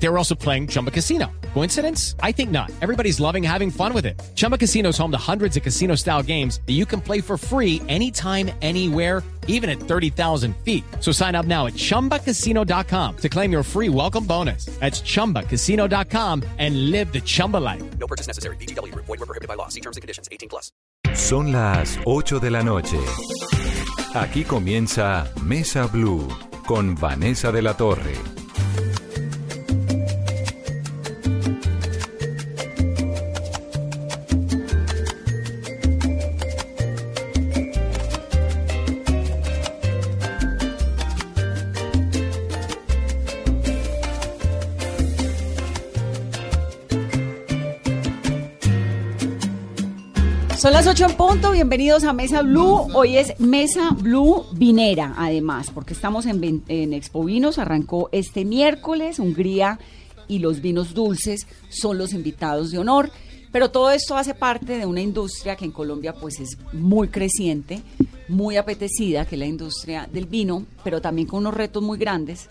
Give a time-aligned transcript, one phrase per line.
[0.00, 1.26] They were also playing Chumba Casino.
[1.54, 2.14] Coincidence?
[2.22, 2.70] I think not.
[2.80, 4.20] Everybody's loving having fun with it.
[4.34, 7.36] Chumba Casino is home to hundreds of casino style games that you can play for
[7.36, 10.84] free anytime, anywhere, even at 30,000 feet.
[11.00, 14.66] So sign up now at chumbacasino.com to claim your free welcome bonus.
[14.78, 17.82] That's chumbacasino.com and live the Chumba life.
[17.98, 18.56] No purchase necessary.
[18.56, 18.94] BGW.
[18.94, 19.68] Void were prohibited by law.
[19.68, 20.28] See terms and conditions.
[20.30, 20.70] 18 plus.
[21.14, 22.98] Son las 8 de la noche.
[24.14, 26.28] Aquí comienza Mesa Blue
[26.66, 28.37] con Vanessa de la Torre.
[50.68, 52.88] Son las 8 en punto, bienvenidos a Mesa Blue.
[52.92, 57.58] Hoy es Mesa Blue Vinera, además, porque estamos en, Expo Vinos.
[57.58, 59.78] Arrancó este miércoles, Hungría
[60.28, 63.10] y los vinos dulces son los invitados de honor.
[63.50, 67.80] Pero todo esto hace parte de una industria que en Colombia pues es muy creciente,
[68.28, 72.50] muy apetecida, que es la industria del vino, pero también con unos retos muy grandes.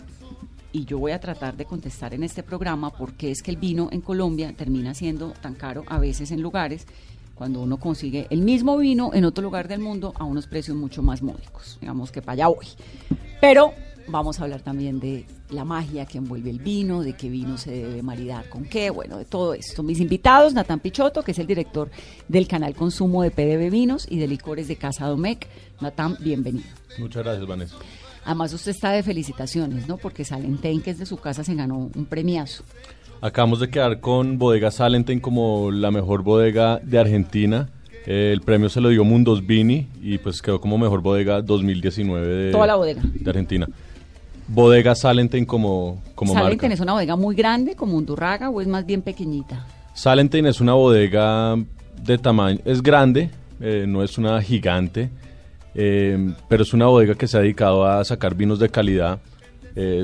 [0.72, 3.58] Y yo voy a tratar de contestar en este programa por qué es que el
[3.58, 6.84] vino en Colombia termina siendo tan caro a veces en lugares
[7.38, 11.04] cuando uno consigue el mismo vino en otro lugar del mundo a unos precios mucho
[11.04, 11.78] más módicos.
[11.80, 12.66] Digamos que para allá voy.
[13.40, 13.72] Pero
[14.08, 17.70] vamos a hablar también de la magia que envuelve el vino, de qué vino se
[17.70, 19.84] debe maridar con qué, bueno, de todo esto.
[19.84, 21.90] Mis invitados, Natán Pichotto, que es el director
[22.26, 25.46] del canal Consumo de PDB Vinos y de Licores de Casa Domecq.
[25.80, 26.66] Natán, bienvenido.
[26.98, 27.76] Muchas gracias, Vanessa.
[28.24, 29.96] Además, usted está de felicitaciones, ¿no?
[29.96, 32.64] Porque Salenten, que es de su casa, se ganó un premiazo.
[33.20, 37.68] Acabamos de quedar con Bodega Salenten como la mejor bodega de Argentina.
[38.06, 42.26] Eh, el premio se lo dio Mundos Vini y pues quedó como mejor bodega 2019
[42.26, 43.02] de, Toda la bodega.
[43.02, 43.68] de Argentina.
[44.46, 46.74] Bodega Salenten como, como Salenten marca.
[46.74, 49.66] es una bodega muy grande, como Undurraga, o es más bien pequeñita.
[49.94, 51.56] Salenten es una bodega
[52.00, 55.10] de tamaño, es grande, eh, no es una gigante,
[55.74, 59.18] eh, pero es una bodega que se ha dedicado a sacar vinos de calidad.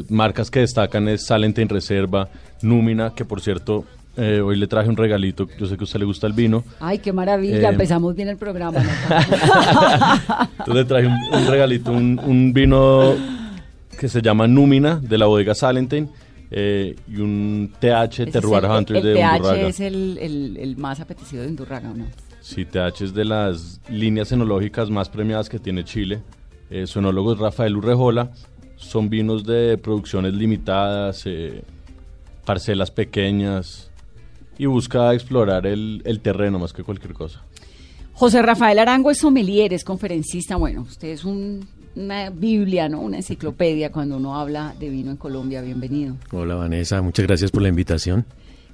[0.09, 2.29] Marcas que destacan es Salenten Reserva,
[2.65, 3.85] Númina, que por cierto,
[4.17, 6.65] eh, hoy le traje un regalito, yo sé que a usted le gusta el vino,
[6.81, 8.79] Ay, qué maravilla, Eh, empezamos bien el programa.
[8.81, 10.49] Natán.
[10.59, 13.15] entonces le traje un, un regalito, un, un vino
[13.99, 16.09] que se llama Númina, de la bodega Salenten,
[16.51, 19.69] eh, y un TH Terroir Hunter el de TH Undurraga.
[19.69, 22.07] es el, el- el más apetecido de Undurraga, ¿o no?
[22.41, 26.21] Sí, TH es de las líneas enológicas más premiadas que tiene Chile.
[26.71, 28.31] Eh, su enólogo es Rafael Urrejola.
[28.77, 31.63] Son vinos de producciones limitadas, eh,
[32.45, 33.91] parcelas pequeñas
[34.59, 37.43] y busca explorar el, el terreno más que cualquier cosa.
[38.13, 40.57] José Rafael Arango es sommelier, es conferencista.
[40.57, 41.67] Bueno, usted es un-
[41.97, 43.01] una biblia, ¿no?
[43.01, 45.61] Una enciclopedia cuando uno habla de vino en Colombia.
[45.63, 46.17] Bienvenido.
[46.33, 48.25] Hola Vanessa, muchas gracias por la invitación.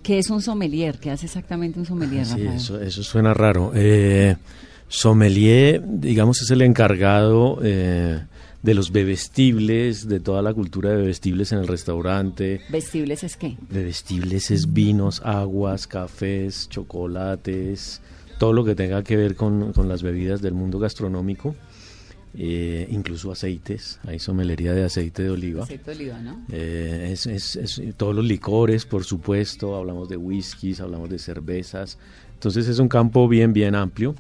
[0.03, 0.98] ¿Qué es un sommelier?
[0.98, 2.56] ¿Qué hace exactamente un sommelier, Sí, Rafael?
[2.56, 3.72] eso, eso suena raro.
[3.75, 4.36] Eh,
[4.88, 8.20] sommelier, digamos, es el encargado eh,
[8.62, 12.60] de los bebestibles, de toda la cultura de bebestibles en el restaurante.
[12.69, 13.56] ¿Vestibles es qué?
[13.71, 18.03] Bebestibles es vinos, aguas, cafés, chocolates,
[18.38, 21.54] todo lo que tenga que ver con, con las bebidas del mundo gastronómico,
[22.34, 23.98] eh, incluso aceites.
[24.06, 25.65] Hay sommelería de aceite de oliva.
[25.65, 26.44] Aceite de oliva, ¿no?
[26.53, 31.98] Eh, es, es- es- todos los licores, por supuesto, hablamos de whiskies, hablamos de cervezas.
[32.34, 34.15] Entonces es un campo bien, bien amplio.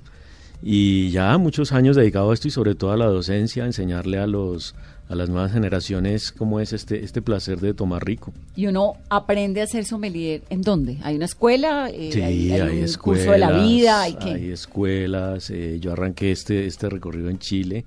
[0.62, 4.18] Y ya muchos años dedicado a esto y sobre todo a la docencia, a enseñarle
[4.18, 4.74] a los
[5.08, 8.32] a las nuevas generaciones cómo es este, este placer de tomar rico.
[8.54, 10.98] Y uno aprende a ser sommelier, ¿en dónde?
[11.02, 11.90] ¿Hay una escuela?
[11.92, 14.02] Eh, Sí, hay, hay, hay un escuelas, curso de la vida?
[14.02, 15.50] ¿Hay escuelas.
[15.50, 17.84] eh, yo arranqué este, este recorrido en Chile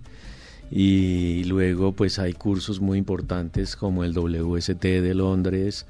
[0.70, 5.86] y luego pues hay cursos muy importantes como el WST de Londres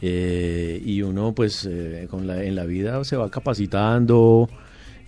[0.00, 4.48] eh, y uno pues eh, con la, en la vida se va capacitando.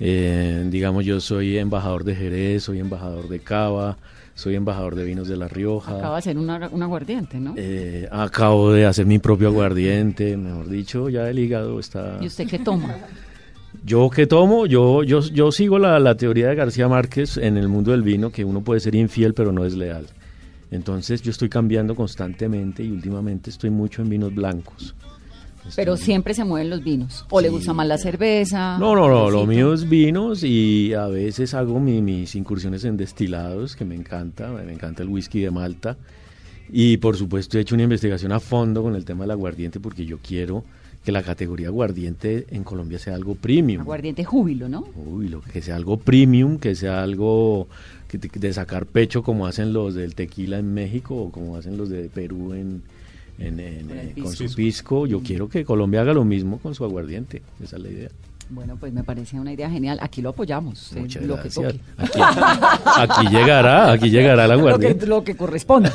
[0.00, 3.99] Eh, digamos yo soy embajador de Jerez, soy embajador de Cava,
[4.35, 5.97] soy embajador de vinos de La Rioja.
[5.97, 7.55] Acaba de ser una- un aguardiente, ¿no?
[7.56, 12.19] Eh, acabo de hacer mi propio aguardiente, mejor dicho, ya el hígado está...
[12.20, 12.97] ¿Y usted qué toma?
[13.85, 17.69] Yo que tomo, yo, yo, yo sigo la, la teoría de García Márquez en el
[17.69, 20.06] mundo del vino, que uno puede ser infiel pero no es leal.
[20.73, 24.94] Entonces yo estoy cambiando constantemente y últimamente estoy mucho en vinos blancos.
[25.77, 27.25] Pero siempre se mueven los vinos.
[27.31, 28.79] ¿O le gusta más la cerveza?
[28.79, 32.97] No, no, no, lo mío es vinos y a veces hago mi- mis incursiones en
[32.97, 35.97] destilados, que me encanta, me encanta el whisky de Malta.
[36.73, 40.07] Y por supuesto he hecho una investigación a fondo con el tema del aguardiente porque
[40.07, 40.65] yo quiero
[41.05, 43.81] que la categoría aguardiente en Colombia sea algo premium.
[43.83, 44.83] Aguardiente júbilo, ¿no?
[44.83, 47.69] Júbilo, que sea algo premium, que sea algo
[48.07, 51.77] que te- de sacar pecho como hacen los del tequila en México o como hacen
[51.77, 52.83] los de Perú en,
[53.40, 55.06] en- en, Con eh, con su pisco.
[55.06, 57.42] Yo quiero que Colombia haga lo mismo con su aguardiente.
[57.62, 58.08] Esa es la idea.
[58.52, 59.98] Bueno, pues me parece una idea genial.
[60.02, 60.92] Aquí lo apoyamos.
[60.96, 61.72] eh, Muchas lo que gracias.
[61.75, 61.81] toque.
[61.98, 62.20] Aquí,
[62.96, 65.06] aquí llegará, aquí llegará el lo que, aguardiente.
[65.06, 65.92] lo que corresponda.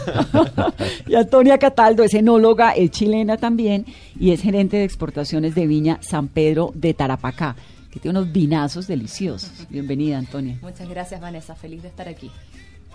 [1.08, 3.86] y Antonia Cataldo es enóloga, es chilena también
[4.18, 7.58] y es gerente de exportaciones de viña San Pedro de Tarapacá,
[7.92, 9.52] que tiene unos vinazos deliciosos.
[9.70, 10.58] Bienvenida, Antonia.
[10.62, 11.56] Muchas gracias, Vanessa.
[11.56, 12.32] Feliz de estar aquí.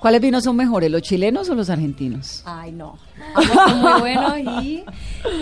[0.00, 2.43] ¿Cuáles vinos son mejores, los chilenos o los argentinos?
[2.47, 2.99] Ay, no.
[3.35, 4.85] Ambos son muy buenos y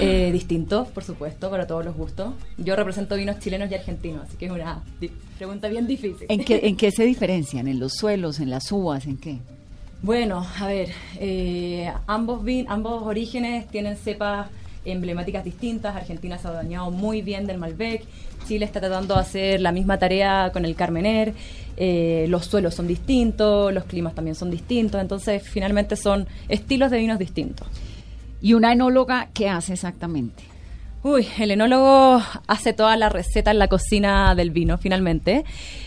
[0.01, 2.35] eh, distintos, por supuesto, para todos los gustos.
[2.57, 4.83] Yo represento vinos chilenos y argentinos, así que es una
[5.37, 6.27] pregunta bien difícil.
[6.29, 7.69] ¿En qué, ¿En qué se diferencian?
[7.69, 9.39] ¿En los suelos, en las uvas, en qué?
[10.03, 10.91] Bueno, a ver,
[11.21, 14.49] eh, ambos, vin ambos orígenes tienen cepas
[14.85, 15.95] emblemáticas distintas.
[15.95, 18.05] Argentina se ha dañado muy bien del Malbec.
[18.47, 21.35] Chile está tratando de hacer la misma tarea con el Carmener.
[21.77, 25.01] Eh, los suelos son distintos, los climas también son distintos.
[25.01, 27.67] Entonces, finalmente son estilos de vinos distintos.
[28.41, 30.48] ¿Y una enóloga qué hace exactamente?
[31.05, 35.45] Uy, el enólogo hace toda la receta en la cocina del vino, finalmente.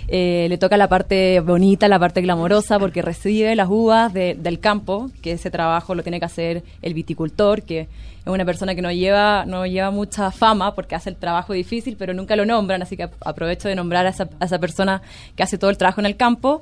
[0.08, 4.60] Eh, le toca la parte bonita, la parte glamorosa, porque recibe las uvas de- del
[4.62, 7.88] campo, que ese trabajo lo tiene que hacer el viticultor, que es
[8.25, 12.14] una persona que no lleva, no lleva mucha fama porque hace el trabajo difícil, pero
[12.14, 15.02] nunca lo nombran, así que ap- aprovecho de nombrar a esa, a esa persona
[15.36, 16.62] que hace todo el trabajo en el campo.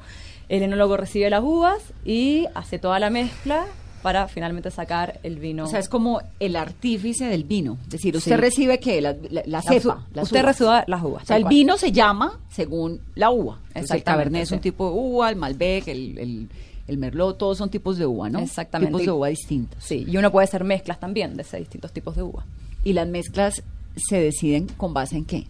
[0.49, 3.65] El enólogo recibe las uvas y hace toda la mezcla
[4.01, 5.65] para finalmente sacar el vino.
[5.65, 7.77] O sea, es como el artífice del vino.
[7.83, 8.37] Es decir, usted Sí.
[8.41, 9.01] recibe qué?
[9.01, 9.15] La,
[9.45, 10.05] la- cepa.
[10.13, 10.45] las usted uvas.
[10.57, 11.53] recibe las uvas, O sea, el cual.
[11.53, 13.59] vino se llama según la uva.
[13.69, 16.49] Entonces, el cabernet es un tipo de uva, el malbec, el, el,
[16.87, 18.39] el merlot, todos son tipos de uva, ¿no?
[18.39, 18.91] Exactamente.
[18.91, 19.83] Tipos de uva distintos.
[19.83, 22.45] Sí, y uno puede hacer mezclas también de esos distintos tipos de uva.
[22.83, 23.61] Y las mezclas
[23.95, 25.47] se deciden con base en qué?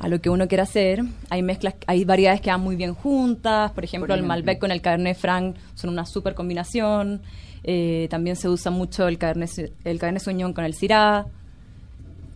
[0.00, 3.72] A lo que uno quiera hacer, hay mezclas, hay variedades que van muy bien juntas,
[3.72, 4.28] por ejemplo, el ejemplo.
[4.28, 7.20] Malbec con el Cabernet Franc son una super combinación,
[7.64, 11.26] Eh, también se usa mucho el Cabernet, el Cabernet Sauvignon con el Syrah.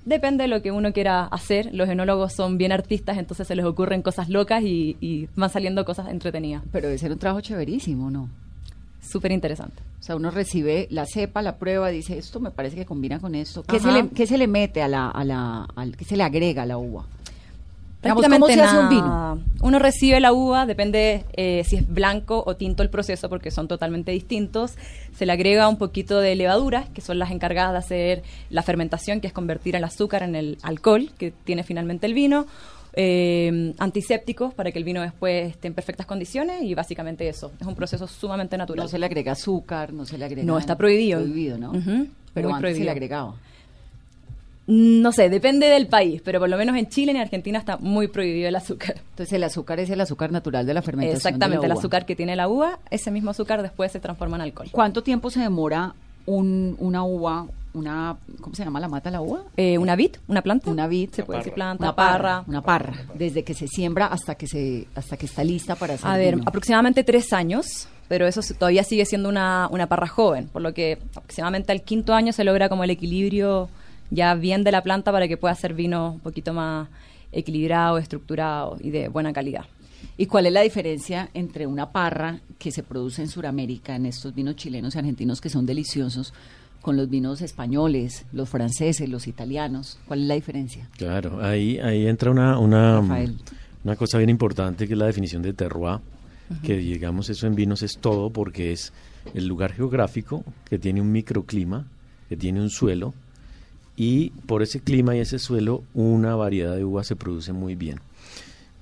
[0.04, 3.64] Depende de lo que uno quiera hacer, los enólogos son bien artistas, entonces se les
[3.64, 6.62] ocurren cosas locas y, y van saliendo cosas entretenidas.
[6.72, 8.28] Pero debe ser un trabajo chéverísimo, ¿no?
[9.00, 9.82] Súper interesante.
[10.00, 13.36] O sea, uno recibe la cepa, la prueba, dice, esto me parece que combina con
[13.36, 13.62] esto.
[13.62, 16.24] ¿Qué, se le, qué se le mete a la, a la, al, qué se le
[16.24, 17.06] agrega a la uva?
[18.02, 19.34] Digamos, ¿cómo Prácticamente se hace un nada.
[19.34, 19.44] vino?
[19.62, 23.68] Uno recibe la uva, depende eh, si es blanco o tinto el proceso, porque son
[23.68, 24.74] totalmente distintos.
[25.16, 29.20] Se le agrega un poquito de levaduras, que son las encargadas de hacer la fermentación,
[29.20, 32.46] que es convertir el azúcar en el alcohol que tiene finalmente el vino.
[32.94, 37.50] eh, antisépticos para que el vino después esté en perfectas condiciones y básicamente eso.
[37.58, 38.84] Es un proceso sumamente natural.
[38.84, 40.44] No se le agrega azúcar, no se le agrega...
[40.46, 41.20] No, está prohibido.
[41.20, 41.70] Prohibido, ¿no?
[41.70, 42.90] Ujú, Pero muy antes se le prohibido.
[42.90, 43.34] agregaba.
[44.74, 47.76] No sé, depende del país, pero por lo menos en Chile y en Argentina está
[47.76, 48.94] muy prohibido el azúcar.
[49.10, 51.80] Entonces el azúcar es el azúcar natural de la fermentación Exactamente, de el la uva.
[51.80, 54.68] azúcar que tiene la uva, ese mismo azúcar después se transforma en alcohol.
[54.72, 59.42] ¿Cuánto tiempo se demora un, una uva, una, ¿cómo se llama la mata la uva?
[59.58, 60.70] Eh, una vid, una planta.
[60.70, 62.44] Una vid, se puede decir planta, una parra.
[62.46, 66.08] una parra, desde que se siembra hasta que se, hasta que está lista para hacer
[66.10, 66.44] A ver, vino.
[66.48, 70.98] aproximadamente tres años, pero eso todavía sigue siendo una, una parra joven, por lo que
[71.14, 73.68] aproximadamente al quinto año se logra como el equilibrio
[74.12, 76.88] ya bien de la planta para que pueda hacer vino un poquito más
[77.32, 79.64] equilibrado, estructurado y de buena calidad.
[80.18, 84.34] ¿Y cuál es la diferencia entre una parra que se produce en Sudamérica, en estos
[84.34, 86.34] vinos chilenos y argentinos que son deliciosos,
[86.82, 89.98] con los vinos españoles, los franceses, los italianos?
[90.06, 90.88] ¿Cuál es la diferencia?
[90.98, 93.36] Claro, ahí, ahí entra una, una, Rafael.
[93.84, 96.00] una cosa bien importante que es la definición de terroir,
[96.62, 98.92] que digamos eso en vinos es todo porque es
[99.32, 101.86] el lugar geográfico que tiene un microclima,
[102.28, 103.14] que tiene un suelo,
[104.04, 108.00] y por ese clima y ese suelo una variedad de uvas se produce muy bien.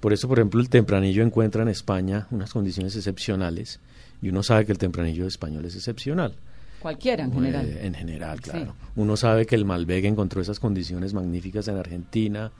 [0.00, 3.80] Por eso, por ejemplo, el tempranillo encuentra en España unas condiciones excepcionales
[4.22, 6.32] y uno sabe que el tempranillo español es excepcional.
[6.80, 7.66] Cualquiera en general.
[7.66, 8.50] Eh, en general, Sí.
[8.50, 8.74] claro.
[8.96, 12.50] Uno sabe que el Malbec encontró esas condiciones magníficas en Argentina.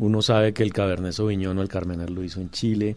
[0.00, 2.96] Uno sabe que el Cabernet Sauvignon o el Carmener lo hizo en Chile.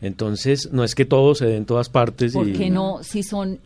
[0.00, 2.32] Entonces, no es que todo se dé en todas partes.
[2.34, 3.58] ¿Por y, qué no, si son,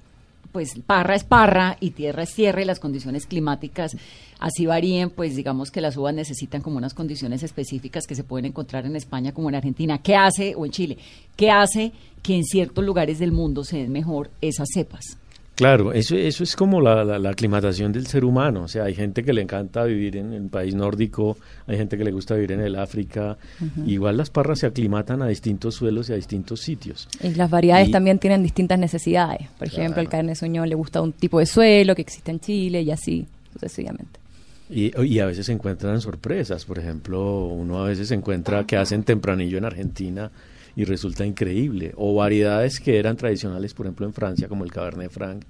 [0.56, 3.94] pues parra es parra y tierra es tierra y las condiciones climáticas
[4.38, 8.46] así varíen, pues digamos que las uvas necesitan como unas condiciones específicas que se pueden
[8.46, 9.98] encontrar en España como en Argentina.
[9.98, 10.96] ¿Qué hace, o en Chile,
[11.36, 15.18] qué hace que en ciertos lugares del mundo se den mejor esas cepas?
[15.56, 18.64] Claro, eso, eso es como la, la, la aclimatación del ser humano.
[18.64, 22.04] O sea, hay gente que le encanta vivir en el país nórdico, hay gente que
[22.04, 23.38] le gusta vivir en el África.
[23.86, 27.08] Igual las parras se aclimatan a distintos suelos y a distintos sitios.
[27.22, 29.48] Y las variedades Y- también tienen distintas necesidades.
[29.58, 30.08] Por ejemplo, el.
[30.10, 34.20] Cabernet Sauvignon le gusta un tipo de suelo que existe en Chile y así sucesivamente.
[34.68, 36.66] Y, y a veces se encuentran sorpresas.
[36.66, 40.30] Por ejemplo, uno a veces encuentra que hacen tempranillo en Argentina
[40.76, 41.92] y resulta increíble.
[41.96, 45.42] O variedades que eran tradicionales, por ejemplo, en Francia, como el Cabernet Franc,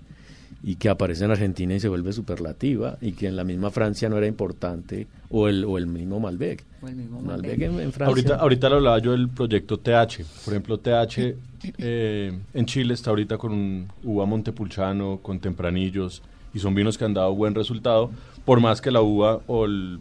[0.63, 4.09] y que aparece en Argentina y se vuelve superlativa, y que en la misma Francia
[4.09, 6.65] no era importante, o el, o el mismo Malbec.
[6.83, 7.63] O el mismo Malbec Malbec.
[7.63, 8.07] en, en Francia.
[8.07, 10.25] Ahorita, ahorita le hablaba yo del proyecto TH.
[10.45, 11.35] Por ejemplo, TH
[11.79, 16.23] eh, en Chile está ahorita con un uva Montepulciano, con tempranillos,
[16.55, 18.11] y son vinos que han dado buen resultado,
[18.45, 19.99] por más que la uva o el-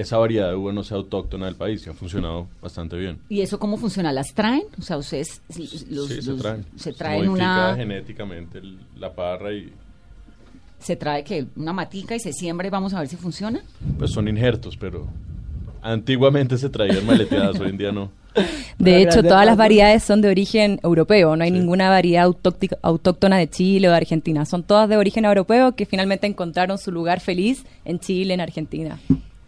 [0.00, 3.18] esa variedad de uva no sea autóctona del país, y ha funcionado bastante bien.
[3.28, 4.12] ¿Y eso cómo funciona?
[4.12, 4.62] ¿Las traen?
[4.78, 5.42] O sea, ustedes
[5.90, 6.64] los, sí, se los- traen.
[6.76, 7.76] se Se traen modifica una...
[7.76, 9.72] genéticamente el- la parra y
[10.78, 13.60] Se trae que una matica y se siembra y vamos a ver si funciona.
[13.98, 15.08] pues son injertos, pero
[15.82, 18.10] antiguamente se traían maleteadas, hoy en día no.
[18.78, 22.30] De hecho, todas las variedades son de origen europeo, no hay ninguna variedad
[22.82, 26.92] autóctona de Chile o de Argentina, son todas de origen europeo que finalmente encontraron su
[26.92, 29.00] lugar feliz en Chile, en Argentina.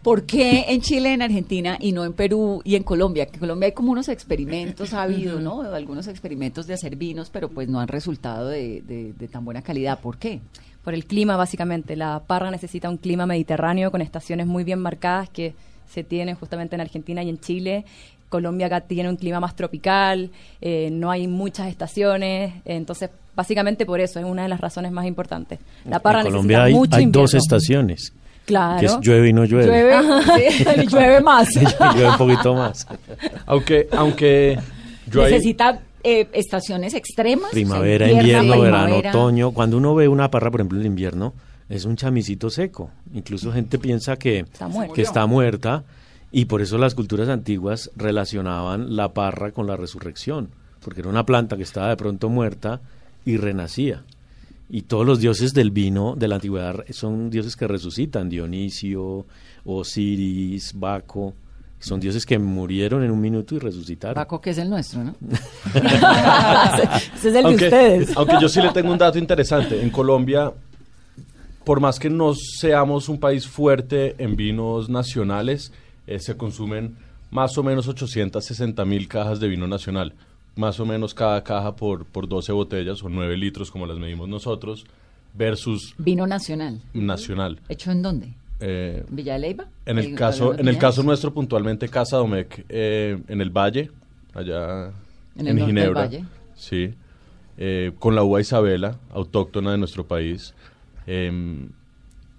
[0.03, 3.27] ¿Por qué en Chile, en Argentina y no en Perú y en Colombia?
[3.27, 5.61] Que en Colombia hay como unos experimentos, ha habido, ¿no?
[5.61, 9.61] Algunos experimentos de hacer vinos, pero pues no han resultado de, de- de tan buena
[9.61, 9.99] calidad.
[9.99, 10.39] ¿Por qué?
[10.83, 11.95] Por el clima, básicamente.
[11.95, 15.53] La parra necesita un clima mediterráneo con estaciones muy bien marcadas que
[15.87, 17.85] se tienen justamente en Argentina y en Chile.
[18.29, 20.31] Colombia acá tiene un clima más tropical,
[20.61, 24.91] eh, no hay muchas estaciones, eh, entonces básicamente por eso es una de las razones
[24.93, 25.59] más importantes.
[25.85, 27.21] La parra en Colombia necesita hay, mucho hay invierno.
[27.23, 28.13] dos estaciones,
[28.45, 28.79] Claro.
[28.79, 29.65] que es llueve y no llueve.
[29.67, 30.01] Llueve,
[30.55, 31.49] sí, llueve más.
[31.93, 32.87] llueve un poquito más.
[33.45, 34.57] Aunque, aunque
[35.07, 37.45] yo Necesita eh, estaciones extremas.
[37.45, 39.09] o sea, Primavera, invierno, verano, primavera.
[39.11, 39.51] otoño.
[39.51, 41.33] Cuando uno ve una parra, por ejemplo, en el invierno,
[41.69, 42.89] es un chamicito seco.
[43.13, 44.93] Incluso gente piensa que Está muerta.
[44.93, 45.83] que está muerta
[46.31, 50.49] y por eso las culturas antiguas relacionaban la parra con la resurrección,
[50.83, 52.79] porque era una planta que estaba de pronto muerta
[53.25, 54.03] y renacía.
[54.73, 59.25] Y todos los dioses del vino de la antigüedad son dioses que resucitan, Dionisio,
[59.65, 61.33] Osiris, Baco,
[61.77, 64.15] son dioses que murieron en un minuto y resucitaron.
[64.15, 65.15] Paco, que es el nuestro, ¿no?
[67.15, 68.15] Ese es el aunque, de ustedes.
[68.15, 69.81] aunque yo sí le tengo un dato interesante.
[69.81, 70.53] En Colombia,
[71.65, 75.73] por más que no seamos un país fuerte en vinos nacionales,
[76.07, 76.95] eh, se consumen
[77.29, 80.13] más o menos 860 mil cajas de vino nacional.
[80.55, 84.27] Más o menos cada caja por, por 12 botellas o 9 litros, como las medimos
[84.27, 84.85] nosotros,
[85.33, 86.81] versus Vino nacional.
[86.93, 87.59] nacional.
[87.69, 88.33] ¿Hecho en dónde?
[88.59, 89.65] Eh, ¿En Villa de Leyva?
[89.85, 93.89] en el ¿En caso, en el caso nuestro puntualmente Casa Domecq eh, en el Valle,
[94.33, 94.91] allá
[95.37, 96.25] En en, Ginebra, Valle.
[96.55, 96.93] sí,
[97.57, 100.53] eh, con la uva Isabela, autóctona de nuestro país,
[101.07, 101.69] em,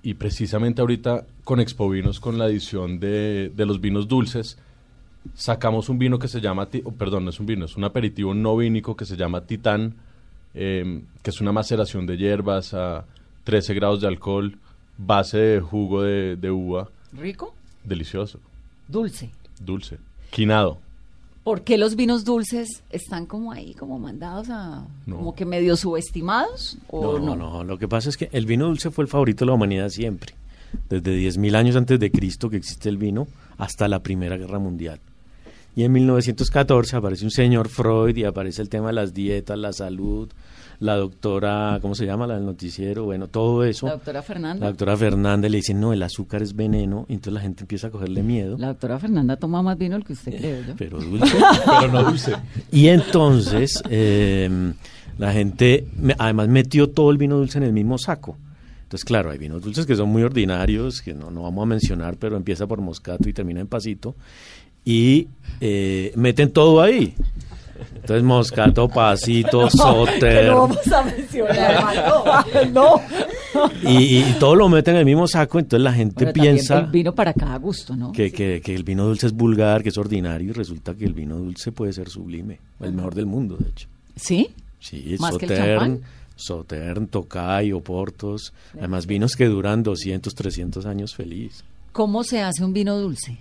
[0.03, 4.59] y precisamente ahorita con Expovinos, con la edición de, de los vinos dulces,
[5.35, 8.57] sacamos un vino que se llama, perdón, no es un vino, es un aperitivo no
[8.57, 9.95] vínico que se llama Titán,
[10.55, 13.05] em, que es una maceración de hierbas a
[13.45, 14.57] 13 grados de alcohol,
[14.99, 17.55] base de jugo de, de uva, ¿Rico?
[17.85, 18.39] delicioso,
[18.89, 19.31] Dulce.
[19.61, 19.99] dulce,
[20.31, 20.79] quinado.
[21.45, 24.87] ¿Por qué los vinos dulces están como ahí, como mandados a...
[25.07, 25.17] No.
[25.17, 26.79] como que medio subestimados?
[26.89, 27.37] ¿O No, no?
[27.37, 29.89] no, lo que pasa es que el vino dulce fue el favorito de la humanidad
[29.89, 30.35] siempre.
[30.89, 33.27] Desde 10.000 años antes de Cristo que existe el vino
[33.59, 35.01] hasta la Primera Guerra Mundial.
[35.75, 39.73] Y en 1914 aparece un señor Freud y aparece el tema de las dietas, la
[39.73, 40.29] salud,
[40.81, 42.27] la doctora, ¿cómo se llama?
[42.27, 43.87] La del noticiero, bueno, todo eso.
[43.87, 44.61] La doctora Fernanda.
[44.67, 47.87] La doctora Fernández le dice, no, el azúcar es veneno, y entonces la gente empieza
[47.87, 48.59] a cogerle miedo.
[48.59, 50.75] La doctora Fernanda toma más vino del que usted cree, yo.
[50.79, 51.37] Pero dulce.
[51.81, 52.33] Pero no dulce.
[52.71, 54.73] Y entonces eh,
[55.17, 58.37] la gente me- además metió todo el vino dulce en el mismo saco.
[58.83, 62.17] Entonces, claro, hay vinos dulces que son muy ordinarios, que no, no vamos a mencionar,
[62.19, 64.15] pero empieza por moscato y termina en pasito.
[64.85, 65.29] Y
[65.61, 67.15] eh, meten todo ahí.
[67.97, 70.47] Entonces, moscato, pasito, soter.
[70.51, 73.01] No vamos a mencionar, no.
[73.89, 75.59] Y, y todo lo meten en el mismo saco.
[75.61, 78.11] Entonces, la gente piensa El vino para cada gusto, ¿no?
[78.13, 81.13] que, que- que el vino dulce es vulgar, que es ordinario, y resulta que el
[81.13, 82.59] vino dulce puede ser sublime.
[82.81, 83.89] El mejor del mundo, de hecho.
[84.17, 84.49] ¿Sí?
[84.81, 86.01] Sí, ¿Más que el champán?
[86.35, 91.63] Sautern, Tokai, Oportos, además vinos que duran 200, 300 años feliz.
[91.93, 93.39] ¿Cómo se hace un vino dulce?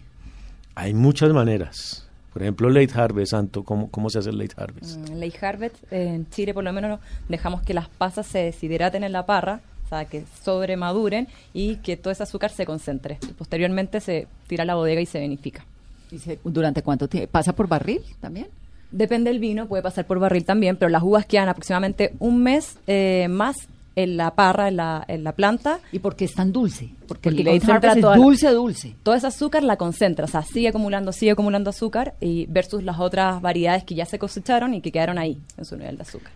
[0.76, 2.08] Hay muchas maneras.
[2.34, 4.98] Por ejemplo, late harvest, Santo, ¿cómo, cómo se hace el late harvest?
[4.98, 9.04] Mm, Late Harvest, eh, en Chile por lo menos dejamos que las pasas se deshidraten
[9.04, 13.18] en la parra, o sea, que sobremaduren y que todo ese azúcar se concentre.
[13.24, 15.66] Y posteriormente se tira a la bodega y se vinifica.
[16.10, 17.30] ¿Y se- ¿Durante cuánto tiempo?
[17.32, 18.48] ¿Pasa por barril también?
[18.92, 22.78] Depende del vino, puede pasar por barril también, pero las uvas quedan aproximadamente un mes
[22.88, 23.56] eh, más
[23.96, 25.80] en la parra, en la, en la planta.
[25.92, 26.90] ¿Y por qué es tan dulce?
[27.08, 28.96] Porque, Porque el concentra es toda la- dulce, dulce.
[29.04, 33.00] Todo ese azúcar la concentra, o sea, sigue acumulando, sigue acumulando azúcar y versus las
[33.00, 36.32] otras variedades que ya se cosecharon y que quedaron ahí en su nivel de azúcar.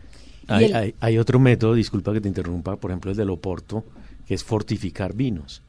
[0.47, 3.83] Hay, el- hay- hay otro método, disculpa que te interrumpa, por ejemplo el del Oporto,
[4.27, 5.61] que es fortificar vinos.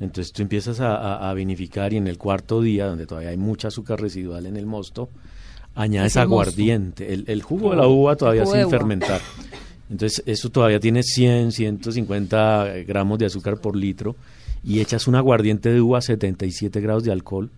[0.00, 3.36] Entonces tú empiezas a, a- a vinificar y en el cuarto día, donde todavía hay
[3.36, 5.08] mucha azúcar residual en el mosto,
[5.74, 7.12] añades aguardiente.
[7.12, 8.70] El, el jugo de la uva todavía sin uva.
[8.70, 9.20] fermentar.
[9.90, 14.16] Entonces eso todavía tiene 100, 150 gramos de azúcar por litro
[14.62, 17.50] y echas un aguardiente de uva a 77 grados de alcohol.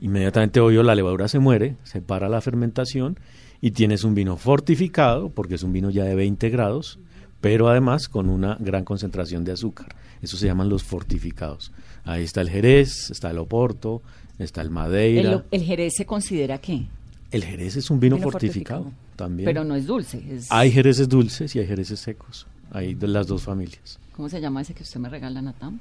[0.00, 3.18] Inmediatamente, obvio, la levadura se muere, se para la fermentación
[3.60, 6.98] y tienes un vino fortificado, porque es un vino ya de 20 grados,
[7.40, 9.94] pero además con una gran concentración de azúcar.
[10.20, 11.72] Eso se llaman los fortificados.
[12.04, 14.02] Ahí está el Jerez, está el Oporto,
[14.38, 15.32] está el Madeira.
[15.32, 16.86] El, el Jerez se considera qué?
[17.30, 19.05] El Jerez es un vino, Vino fortificado, fortificado.
[19.16, 19.44] También.
[19.46, 20.22] Pero no es dulce.
[20.30, 22.46] Es, Hay Jereces dulces y hay Jereces secos.
[22.70, 23.98] Hay de las dos familias.
[24.14, 25.78] ¿Cómo se llama ese que usted me regala, Natam?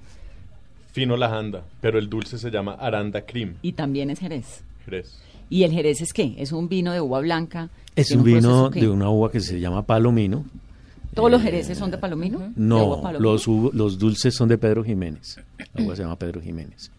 [0.91, 3.55] Fino Lajanda, pero el dulce se llama Aranda Cream.
[3.61, 4.63] Y también es Jerez.
[4.85, 5.17] Jerez.
[5.49, 6.35] ¿Y el Jerez es qué?
[6.37, 7.69] ¿Es un vino de uva blanca?
[7.95, 10.45] Es ¿Tiene un vino de una uva que se llama Palomino.
[11.13, 12.39] ¿Todos los Jereces son de palomino?
[12.39, 13.31] ¿De uva No, palomino?
[13.31, 15.39] los, los dulces son de Pedro Jiménez.
[15.73, 16.91] La uva se llama Pedro Jiménez.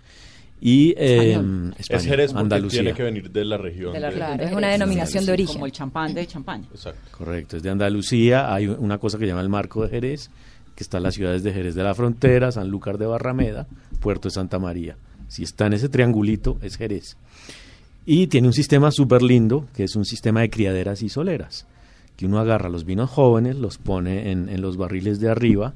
[0.61, 1.75] Y eh, Español.
[1.79, 2.81] Es Jerez porque Andalucía.
[2.81, 3.93] tiene que venir de la región.
[3.93, 5.55] De la de- región Claro, de es una denominación de origen.
[5.55, 6.65] Como el champán de champaña.
[6.73, 7.01] Exacto.
[7.17, 8.53] Correcto, es de Andalucía.
[8.53, 10.31] Hay una cosa que se llama el Marco de Jerez,
[10.75, 13.67] que está en las ciudades de Jerez de la Frontera, Sanlúcar de Barrameda,
[14.01, 14.97] Puerto de Santa María.
[15.29, 17.17] Si está en ese triangulito, es Jerez.
[18.07, 21.67] Y tiene un sistema súper lindo, que es un sistema de criaderas y soleras,
[22.17, 25.75] que uno agarra los vinos jóvenes, los pone en, en los barriles de arriba,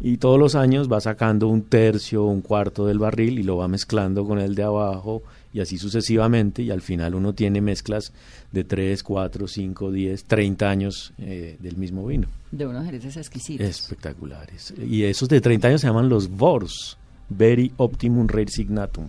[0.00, 3.68] y todos los años va sacando un tercio, un cuarto del barril y lo va
[3.68, 8.12] mezclando con el de abajo y así sucesivamente y al final uno tiene mezclas
[8.52, 12.28] de 3, 4, 5, 10, 30 años eh, del mismo vino.
[12.52, 13.66] De unos Jereces exquisitos.
[13.66, 14.72] Espectaculares.
[14.78, 16.96] Y esos de 30 años se llaman los VORS,
[17.28, 19.08] Very Optimum Rare Signatum.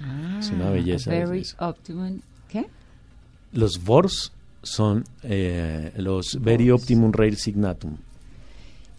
[0.00, 2.20] Ah, Es una belleza, Very es- optimum.
[2.48, 2.66] ¿Qué?
[3.52, 7.96] Los VORS son eh, los Very Optimum Rare Signatum.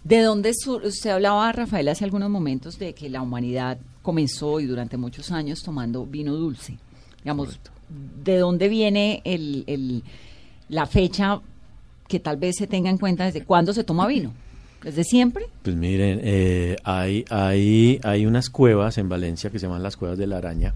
[0.07, 4.95] ¿De dónde usted hablaba, Rafael, hace algunos momentos de que la humanidad comenzó y durante
[4.95, 6.77] muchos años tomando vino dulce?
[7.23, 7.59] Digamos,
[8.23, 10.03] ¿de dónde viene el, el-
[10.69, 11.41] la fecha
[12.07, 14.31] que tal vez se tenga en cuenta desde cuándo se toma vino?
[14.81, 15.47] ¿Desde siempre?
[15.63, 20.17] Pues miren, eh, hay, hay, hay unas cuevas en Valencia que se llaman las cuevas
[20.17, 20.73] de la araña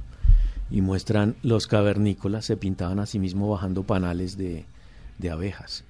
[0.70, 4.66] y muestran los cavernícolas se pintaban a sí mismos bajando panales de,
[5.20, 5.86] de abejas.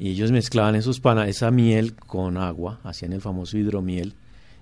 [0.00, 4.14] Y ellos mezclaban esos pana- esa miel con agua, hacían el famoso hidromiel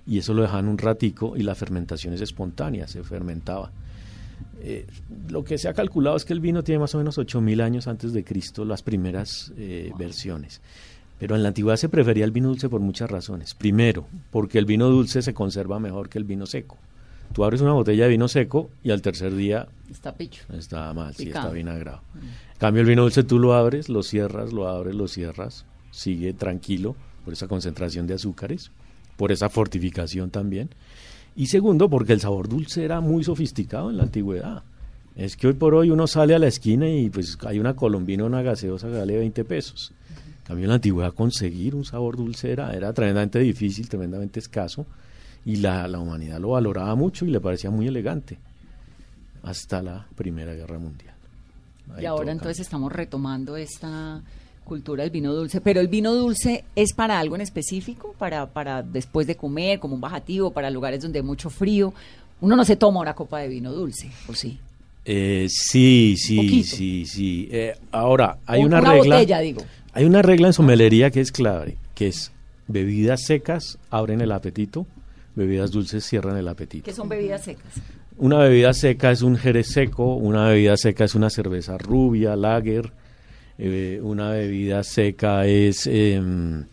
[0.06, 3.70] y eso lo dejaban un ratico y la fermentación es espontánea, se fermentaba.
[4.60, 4.86] Eh,
[5.30, 7.86] lo que se ha calculado es que el vino tiene más o menos 8.000 años
[7.86, 10.60] antes de Cristo, las primeras eh, versiones.
[11.20, 13.54] Pero en la antigüedad se prefería el vino dulce por muchas razones.
[13.54, 16.76] Primero, porque el vino dulce se conserva mejor que el vino seco.
[17.32, 20.42] Tú abres una botella de vino seco y al tercer día Está picho.
[20.52, 22.00] está mal, sí está vinagrado.
[22.14, 26.32] En cambio, el vino dulce tú lo abres, lo cierras, lo abres, lo cierras, sigue
[26.32, 28.70] tranquilo por esa concentración de azúcares,
[29.16, 30.70] por esa fortificación también.
[31.36, 34.62] Y segundo, porque el sabor dulce era muy sofisticado en la antigüedad.
[35.14, 38.24] Es que hoy por hoy uno sale a la esquina y pues hay una colombina,
[38.24, 39.92] una gaseosa que vale 20 pesos.
[40.38, 44.86] En cambio, en la antigüedad conseguir un sabor dulce era, era tremendamente difícil, tremendamente escaso.
[45.44, 48.38] Y la, la humanidad lo valoraba mucho y le parecía muy elegante.
[49.42, 51.14] Hasta la Primera Guerra Mundial.
[51.94, 54.22] Ahí y ahora entonces estamos retomando esta
[54.64, 55.60] cultura del vino dulce.
[55.60, 59.94] Pero el vino dulce es para algo en específico, para, para después de comer, como
[59.94, 61.92] un bajativo, para lugares donde hay mucho frío.
[62.40, 64.58] Uno no se toma una copa de vino dulce, ¿o sí?
[65.04, 67.48] Eh, sí, sí, sí, sí.
[67.50, 69.16] Eh, ahora, hay una regla.
[69.16, 69.62] botella, digo.
[69.94, 72.30] Hay una regla en somelería que es clave, que es
[72.68, 74.86] bebidas secas abren el apetito,
[75.38, 76.84] bebidas dulces cierran el apetito.
[76.84, 77.72] Que son bebidas secas.
[78.18, 82.92] Una bebida seca es un jerez seco, una bebida seca es una cerveza rubia, lager,
[83.58, 86.66] eh, una bebida seca es eh, un-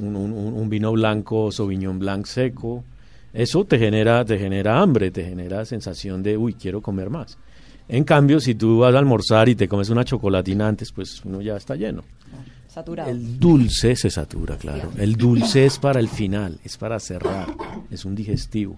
[0.00, 2.84] un- un vino blanco, sauvignon blanc seco.
[3.32, 7.36] Eso te genera, te genera hambre, te genera sensación de, uy, quiero comer más.
[7.88, 11.40] En cambio, si tú vas a almorzar y te comes una chocolatina antes, pues uno
[11.42, 12.02] ya está lleno.
[12.74, 13.08] Saturado.
[13.08, 14.90] El dulce se satura, claro.
[14.98, 17.54] El dulce es para el final, es para cerrar,
[17.88, 18.74] es un digestivo.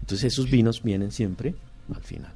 [0.00, 1.54] Entonces esos vinos vienen siempre
[1.94, 2.32] al final.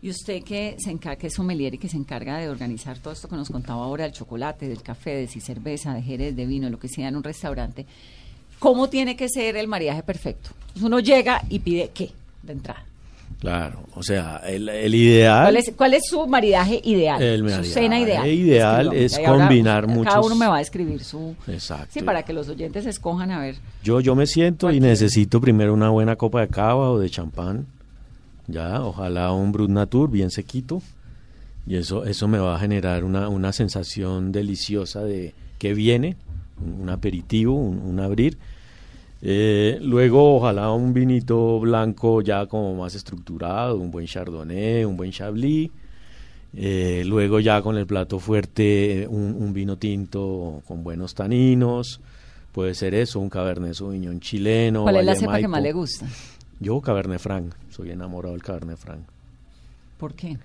[0.00, 3.12] Y usted que se encarga, que es sommelier y que se encarga de organizar todo
[3.12, 6.46] esto que nos contaba ahora, el chocolate, del café, de si cerveza, de jerez, de
[6.46, 7.84] vino, lo que sea en un restaurante,
[8.60, 10.50] ¿cómo tiene que ser el maridaje perfecto?
[10.60, 12.12] Entonces uno llega y pide qué
[12.44, 12.84] de entrada.
[13.40, 15.44] Claro, o sea, el, el ideal...
[15.46, 17.20] ¿Cuál es, cuál es su maridaje ideal?
[17.20, 18.26] El su cena ideal.
[18.28, 21.34] ideal es Y ahora combinar Cada muchos- uno me va a escribir su...
[21.48, 21.88] Exacto.
[21.90, 23.56] Sí, para que los oyentes escojan a ver.
[23.82, 27.66] Yo, yo me siento y necesito primero una buena copa de cava o de champán.
[28.46, 30.80] Ya, ojalá un Brut Natur bien sequito.
[31.66, 36.16] Y eso, eso me va a generar una, una sensación deliciosa de que viene,
[36.60, 38.36] un, un aperitivo, un, un abrir.
[39.24, 45.12] Eh, luego, ojalá un vinito blanco ya como más estructurado, un buen chardonnay, un buen
[45.12, 45.70] chablis.
[46.54, 52.00] Eh, luego ya con el plato fuerte, un, un vino tinto con buenos taninos.
[52.50, 54.82] Puede ser eso, un Cabernet Sauvignon chileno.
[54.82, 56.06] ¿Cuál es la cepa que más le gusta?
[56.60, 57.54] Yo, Cabernet Franc.
[57.70, 59.00] Soy enamorado del Cabernet Franc.
[59.98, 60.36] ¿Por qué?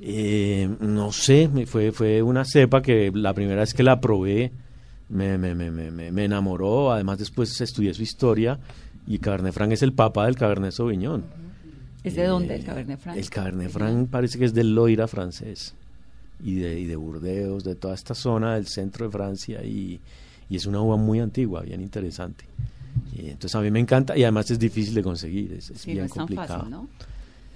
[0.00, 4.52] Eh, no sé, fue, fue una cepa que la primera vez que la probé
[5.08, 6.92] me, me, me, me, me- me enamoró.
[6.92, 8.58] Además, después estudié su historia
[9.06, 11.24] y Cabernet Franc es el papa del Cabernet Sauvignon.
[12.04, 13.16] ¿Es de dónde el Eh, Cabernet Franc?
[13.16, 15.74] El Cabernet Franc parece que es del Loira francés
[16.44, 20.00] y de, y de Burdeos, de toda esta zona del centro de Francia y,
[20.48, 22.44] y es una uva muy antigua, bien interesante.
[23.12, 25.90] Y entonces a mí me encanta y además es difícil de conseguir, es, es Sí,
[25.92, 26.54] bien no es tan complicado.
[26.58, 26.88] fácil, ¿no?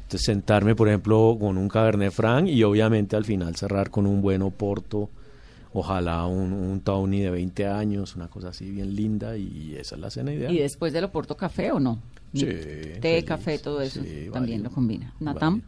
[0.02, 4.20] Entonces sentarme, por ejemplo, con un Cabernet Franc y obviamente al final cerrar con un
[4.20, 5.08] buen Oporto,
[5.74, 10.00] ojalá un, un Tawny de 20 años, una cosa así bien linda y esa es
[10.00, 10.52] la cena ideal.
[10.54, 11.98] ¿Y después del Oporto café o no?
[12.35, 13.24] Sí, Té, feliz.
[13.24, 15.12] café, todo eso Sí, también lo combina.
[15.20, 15.62] Natam.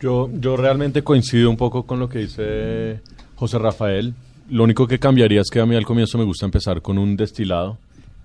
[0.00, 3.00] Yo, yo realmente coincido un poco con lo que dice
[3.36, 4.14] José Rafael.
[4.50, 7.16] Lo único que cambiaría es que a mí al comienzo me gusta empezar con un
[7.16, 7.78] destilado.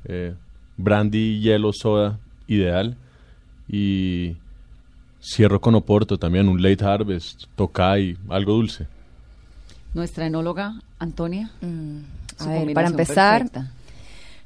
[0.06, 0.34] eh,
[0.78, 2.98] brandy, hielo, soda, ideal.
[3.68, 4.36] Y
[5.22, 8.88] cierro con Oporto también, un late harvest, Tokai, algo dulce.
[9.94, 11.52] nuestra enóloga Antonia.
[11.62, 11.98] Mm,
[12.40, 13.72] A ver, para empezar, perfecta.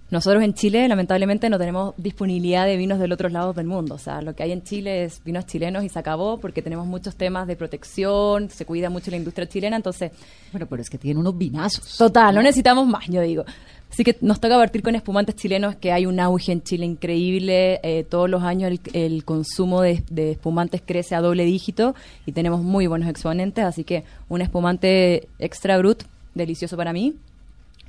[0.10, 3.96] nosotros en Chile lamentablemente no tenemos disponibilidad de vinos del otros lados del mundo.
[3.96, 6.86] O sea, lo que hay en Chile es vinos chilenos y se acabó porque tenemos
[6.88, 10.12] muchos temas de protección, se cuida mucho la industria chilena, entonces
[10.52, 11.98] Bueno, pero es que tiene unos vinazos.
[11.98, 13.46] Total, no necesitamos más, yo digo.
[13.90, 17.82] Así que nos toca partir con espumantes chilenos, que hay un auge en Chile increíble.
[17.84, 21.94] eh, todos los años el, el consumo de, de espumantes crece a doble dígito
[22.26, 23.66] y tenemos muy buenos exponentes.
[23.66, 27.16] Así que un espumante extra brut, delicioso para mí.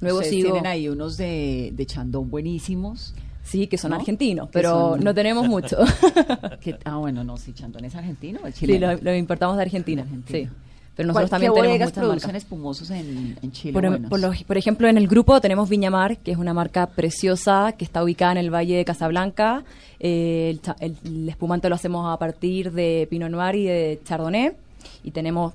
[0.00, 0.52] Luego Ustedes sigo.
[0.52, 3.14] tienen ahí unos de, de Chandón buenísimos.
[3.44, 3.96] Sí, que son ¿no?
[3.96, 5.76] argentinos, pero son- no tenemos mucho.
[6.85, 8.92] Ah, bueno, no, sí, Chandón es argentino o es sí, chileno.
[8.94, 10.05] lo, lo importamos de Argentina.
[10.28, 10.48] Sí.
[10.94, 12.42] Pero ¿Cuál- nosotros también ¿Qué tenemos muchas producen marcas.
[12.42, 13.72] espumosos en, en Chile?
[13.72, 16.87] Por, em- por lo- por ejemplo, en el grupo tenemos Viñamar, que es una marca
[16.88, 19.64] preciosa que está ubicada en el Valle de Casablanca.
[19.98, 24.52] Eh, el, el- el espumante lo hacemos a partir de Pinot Noir y de Chardonnay.
[25.02, 25.55] Y tenemos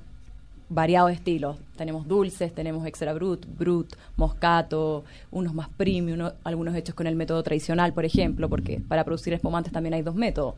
[0.70, 1.58] variados estilos.
[1.78, 7.16] Tenemos dulces, tenemos extra brut, brut, moscato, unos más premium, uno- algunos hechos con el
[7.16, 10.56] método tradicional, por ejemplo, porque para producir espumantes también hay dos métodos.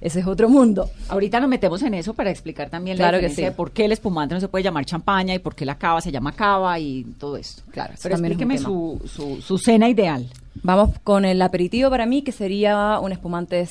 [0.00, 0.90] Ese es otro mundo.
[1.08, 3.50] Ahorita nos metemos en eso para explicar también la Claro que diferencia sí.
[3.50, 6.00] de por qué el espumante no se puede llamar champaña y por qué la cava
[6.00, 7.62] se llama cava y todo esto.
[7.70, 8.66] Claro, Pero es explíqueme tema.
[8.68, 10.26] su, su, su cena ideal.
[10.64, 13.68] Vamos con el aperitivo para mí, que sería un espumante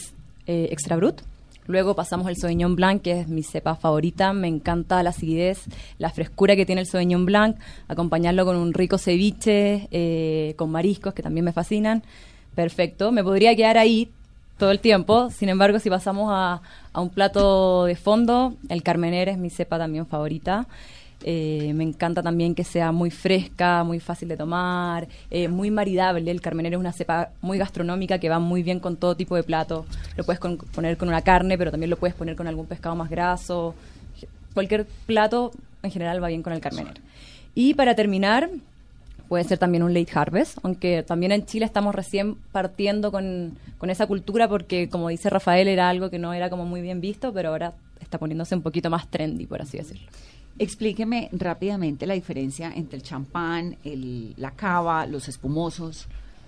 [0.48, 1.22] eh, extra brut.
[1.71, 4.34] Luego pasamos al Sauvignon Blanc, que es mi cepa favorita.
[4.34, 5.63] Me encanta la acidez,
[5.97, 7.57] la frescura que tiene el Sauvignon Blanc.
[7.88, 12.03] Acompañarlo con un rico ceviche, eh, con mariscos, que también me fascinan.
[12.55, 13.13] Perfecto.
[13.13, 14.10] Me podría quedar ahí
[14.57, 15.29] todo el tiempo.
[15.29, 19.77] Sin embargo, si pasamos a, a un plato de fondo, el Carmener es mi cepa
[19.77, 20.67] también favorita.
[21.23, 26.29] Eh, me encanta también que sea muy fresca, muy fácil de tomar, eh, muy maridable.
[26.31, 29.43] El Carmener es una cepa muy gastronómica que va muy bien con todo tipo de
[29.43, 29.86] plato.
[30.15, 33.10] Lo puedes poner con una carne, pero también lo puedes poner con algún pescado más
[33.10, 33.75] graso.
[34.53, 35.51] Cualquier plato
[35.84, 36.99] en general va bien con el Carmener.
[37.53, 38.49] Y para terminar,
[39.27, 43.89] puede ser también un late harvest, aunque también en Chile estamos recién partiendo con, con
[43.89, 47.31] esa cultura porque, como dice Rafael, era algo que no era como muy bien visto,
[47.34, 50.05] pero ahora está poniéndose un poquito más trendy, por así decirlo.
[50.62, 56.08] Explíqueme rápidamente la diferencia entre el champán, el, la cava, los espumosos.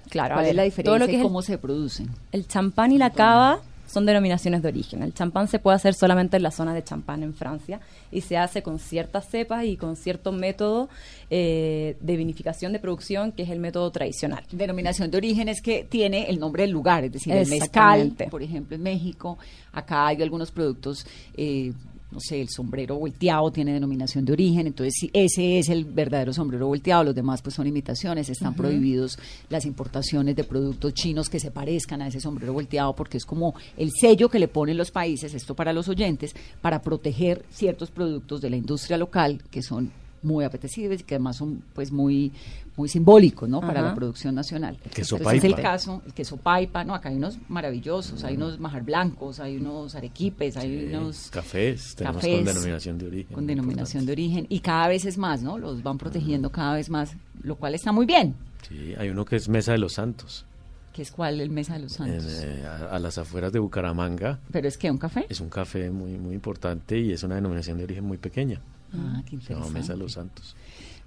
[0.10, 2.10] Claro, ¿Cuál ver, es la todo diferencia lo que y es el- cómo se producen?
[2.32, 5.04] El champán y la cava son denominaciones de origen.
[5.04, 7.80] El champán se puede hacer solamente en la zona de champán en Francia
[8.12, 10.90] y se hace con ciertas cepas y con cierto método
[11.30, 14.44] eh, de vinificación de producción que es el método tradicional.
[14.52, 18.42] Denominación de origen es que tiene el nombre del lugar, es decir, el mezcal, por
[18.44, 19.38] ejemplo, en México.
[19.72, 21.06] Acá hay algunos productos,
[21.38, 21.72] eh,
[22.14, 26.32] no sé, el sombrero volteado tiene denominación de origen, entonces si ese es el verdadero
[26.32, 29.18] sombrero volteado, los demás pues son imitaciones, están prohibidos
[29.50, 33.56] las importaciones de productos chinos que se parezcan a ese sombrero volteado porque es como
[33.78, 38.42] el sello que le ponen los países, esto para los oyentes, para proteger ciertos productos
[38.42, 39.92] de la industria local que son
[40.24, 42.32] muy apetecibles y que además son pues muy
[42.76, 43.62] muy simbólicos, ¿no?
[43.62, 44.78] Para la producción nacional.
[44.94, 45.70] queso Pero ese es el paipa.
[45.70, 46.96] caso, el queso paipa, ¿no?
[46.96, 52.18] Acá hay unos maravillosos, hay unos majar blancos, hay unos arequipes, hay unos cafés, tenemos
[52.22, 53.34] cafés con denominación de origen.
[53.36, 55.60] Con denominación de origen y cada vez es más, ¿no?
[55.60, 58.36] Los van protegiendo cada vez más, lo cual está muy bien.
[58.68, 60.46] Sí, hay uno que es Mesa de los Santos,
[60.94, 62.40] Que es cuál el Mesa de los en, Santos.
[62.44, 64.40] eh, a, a las afueras de Bucaramanga.
[64.52, 65.26] Pero es que un café.
[65.30, 68.62] Es un café muy muy importante y es una denominación de origen muy pequeña.
[68.94, 69.74] Ah, qué llama interesante.
[69.74, 70.56] Mesa de los Santos.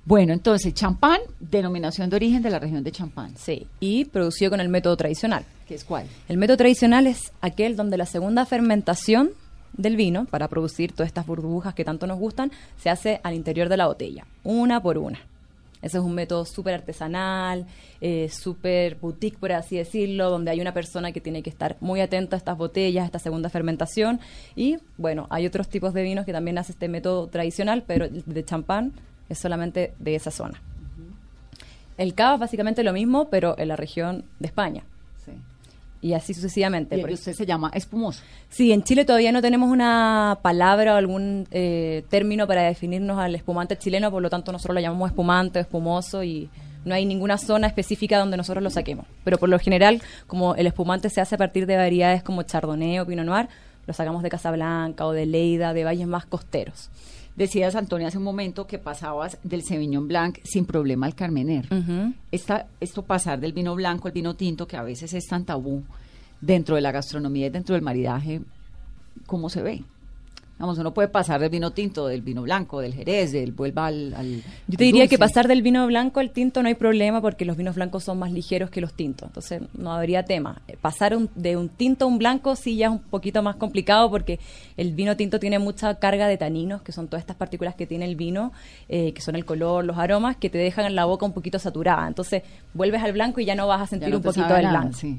[0.05, 3.37] Bueno, entonces, champán, denominación de origen de la región de Champán.
[3.37, 5.45] Sí, y producido con el método tradicional.
[5.67, 6.07] ¿Qué es cuál?
[6.29, 9.31] El método tradicional es aquel donde la segunda fermentación
[9.73, 13.69] del vino, para producir todas estas burbujas que tanto nos gustan, se hace al interior
[13.69, 15.19] de la botella, una por una.
[15.87, 17.67] Ese es un método súper artesanal,
[18.01, 22.01] eh, súper boutique, por así decirlo, donde hay una persona que tiene que estar muy
[22.01, 24.19] atenta a estas botellas, a esta segunda fermentación.
[24.57, 28.25] Y bueno, hay otros tipos de vinos que también hace este método tradicional, pero el
[28.27, 28.93] de champán
[29.29, 30.61] es solamente de esa zona.
[31.99, 34.85] El cava es básicamente lo mismo, pero en la región de España.
[36.03, 36.97] Y así sucesivamente.
[36.97, 38.23] Y Por- el de usted se llama espumoso.
[38.49, 43.35] Sí, en Chile todavía no tenemos una palabra o algún eh, término para definirnos al
[43.35, 46.49] espumante chileno, por lo tanto nosotros lo llamamos espumante, espumoso y
[46.85, 49.07] no hay ninguna zona específica donde nosotros lo saquemos.
[49.25, 53.01] Pero por lo general, como el espumante se hace a partir de variedades como Chardonnay
[53.01, 53.49] o Pinot Noir,
[53.87, 56.91] lo sacamos de Casablanca o de Leida, de valles más costeros.
[57.37, 61.69] Decías, Antonio, hace un momento que pasabas del Sauvignon Blanc sin problema al Carmener.
[62.33, 65.83] Esta, esto pasar del vino blanco al vino tinto, que a veces es tan tabú
[66.41, 68.41] dentro de la gastronomía y dentro del maridaje,
[69.27, 69.85] ¿cómo se ve?
[70.59, 74.15] Vamos, uno puede pasar del vino tinto, del vino blanco, del jerez, del vuelva al,
[74.15, 77.21] al- Yo te al diría que pasar del vino blanco al tinto no hay problema
[77.21, 80.63] porque los vinos blancos son más ligeros que los tintos, entonces no habría tema.
[80.67, 83.57] Eh, Pasar un- de un tinto a un blanco sí ya es un poquito más
[83.57, 84.41] complicado porque
[84.79, 88.07] el vino tinto tiene mucha carga de taninos, que son todas estas partículas que tiene
[88.07, 88.51] el vino,
[88.89, 91.59] eh, que son el color, los aromas, que te dejan en la boca un poquito
[91.59, 92.09] saturada.
[92.09, 92.43] Entonces
[92.73, 94.97] vuelves al blanco y ya no vas a sentir no un poquito del nada, blanco.
[94.97, 95.19] sí.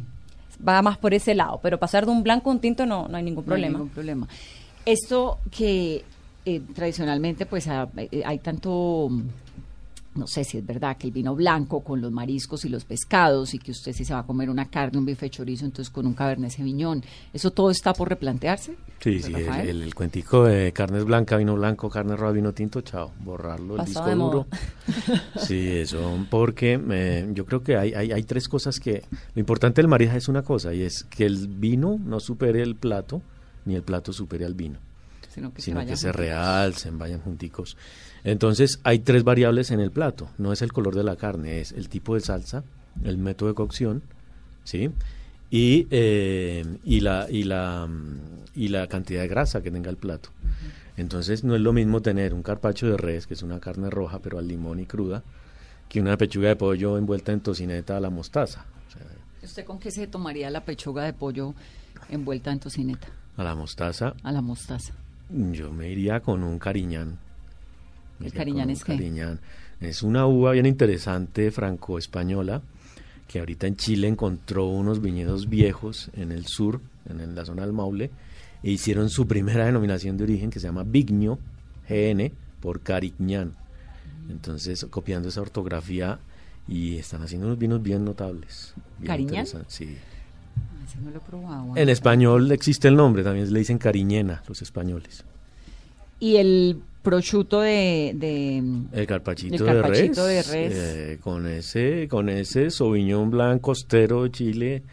[0.68, 3.18] Va más por ese lado, pero pasar de un blanco a un tinto no, no
[3.18, 3.78] hay ningún No hay problema.
[3.78, 4.28] ningún problema.
[4.88, 6.04] Esto que
[6.46, 9.22] eh, tradicionalmente pues ha- eh, hay tanto, mm,
[10.16, 13.54] no sé si es verdad, que el vino blanco con los mariscos y los pescados
[13.54, 16.08] y que usted si se va a comer una carne, un bife chorizo, entonces con
[16.08, 18.76] un cabernet sauvignon, ¿eso todo está por replantearse?
[19.02, 19.70] Sí, sí, el, Rafael?
[19.70, 23.80] el, el cuentico de carnes blanca, vino blanco, carne roja, vino tinto, chao, borrarlo el
[23.80, 24.48] Pasado disco duro.
[25.46, 29.04] Sí, eso, porque eh, yo creo que hay, hay, hay tres cosas que...
[29.36, 32.76] Lo importante del maridaje es una cosa, y es que el vino no supere el
[32.76, 33.22] plato,
[33.68, 34.80] ni el plato supere al vino,
[35.30, 36.20] Sino que se sino vaya que se juntos.
[36.20, 37.78] realcen, vayan junticos.
[38.24, 41.72] Entonces, hay tres variables en el plato, no es el color de la carne, es
[41.74, 42.64] el tipo de salsa,
[43.04, 44.02] el método de cocción,
[44.64, 44.90] ¿sí?
[45.52, 47.88] Y, eh, y, la, y, la,
[48.56, 50.30] y la cantidad de grasa que tenga el plato.
[50.98, 54.20] Entonces no es lo mismo tener un carpacho de res, que es una carne roja,
[54.20, 55.24] pero al limón y cruda,
[55.88, 58.66] que una pechuga de pollo envuelta en tocineta a la mostaza.
[58.88, 59.04] O sea,
[59.44, 61.54] ¿Usted con qué se tomaría la pechuga de pollo
[62.10, 63.08] envuelta en tocineta?
[63.38, 64.94] A la mostaza A la mostaza.
[65.30, 67.18] yo me iría con un cariñán.
[68.20, 68.94] Me ¿El cariñán es qué?
[68.94, 69.40] cariñán.
[69.80, 72.62] Es una uva bien interesante, franco-española,
[73.28, 77.62] que ahorita en Chile encontró unos viñedos viejos en el sur, en, en la zona
[77.64, 78.10] del Maule,
[78.64, 81.38] e hicieron su primera denominación de origen que se llama Vigno,
[81.88, 83.54] GN, por Cariñán.
[84.30, 86.20] Entonces, copiando esa ortografía
[86.68, 88.74] y están haciendo unos vinos bien notables.
[88.98, 89.46] bien ¿Cariñán?
[89.68, 89.96] Sí.
[90.88, 91.76] Ese no lo he probado.
[91.76, 95.26] En español existe el nombre, también le dicen cariñena los españoles.
[96.20, 98.12] Y el prosciutto de...
[98.16, 98.58] de
[98.92, 104.24] El carpachito, El carpachito de de res, eh, con ese con ese Sauvignon Blanc costero
[104.24, 104.84] de Chile,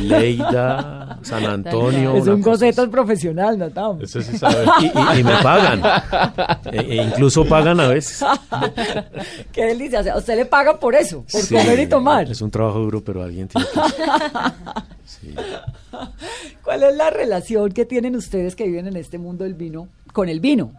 [0.00, 2.14] Leida, San Antonio.
[2.16, 4.00] es un coseto profesional, ¿no, Tom?
[4.00, 4.64] Eso sí sabe.
[4.80, 5.82] y, y- y me pagan.
[6.72, 8.24] E- e incluso pagan a veces.
[9.52, 10.00] Qué delicia.
[10.00, 12.30] O sea, usted le paga por eso, por Sí, comer y tomar.
[12.30, 13.80] Es un trabajo duro, pero alguien tiene que...
[15.04, 15.34] Sí.
[16.62, 20.28] ¿Cuál es la relación que tienen ustedes que viven en este mundo del vino con
[20.28, 20.72] el vino?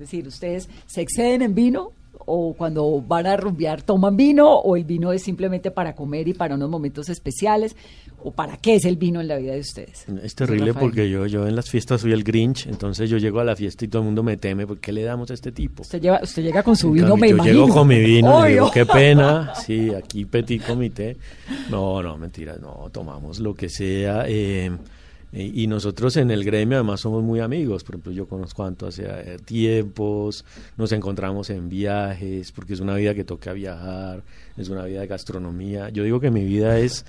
[0.00, 1.92] Es decir, ¿ustedes se exceden en vino
[2.24, 6.32] o cuando van a rumbear toman vino o el vino es simplemente para comer y
[6.32, 7.76] para unos momentos especiales?
[8.24, 10.06] ¿O para qué es el vino en la vida de ustedes?
[10.22, 13.44] Es terrible porque yo, yo en las fiestas soy el Grinch, entonces yo llego a
[13.44, 15.82] la fiesta y todo el mundo me teme, ¿por qué le damos a este tipo?
[15.82, 17.54] Usted, lleva, usted llega con su En vino, cambio, me yo imagino.
[17.66, 18.72] llego con mi vino, y digo, Obvio.
[18.72, 21.18] qué pena, sí, aquí petit comité.
[21.68, 24.24] No, no, mentira, no, tomamos lo que sea.
[24.26, 24.70] eh,
[25.32, 28.66] eh, y nosotros en el gremio además somos muy amigos, por ejemplo, yo conozco a
[28.66, 30.44] Anto hace eh, tiempos,
[30.76, 34.22] nos encontramos en viajes, porque es una vida que toca viajar,
[34.56, 35.90] es una vida de gastronomía.
[35.90, 37.04] Yo digo que mi vida es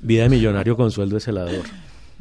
[0.00, 1.64] vida de millonario con sueldo de celador.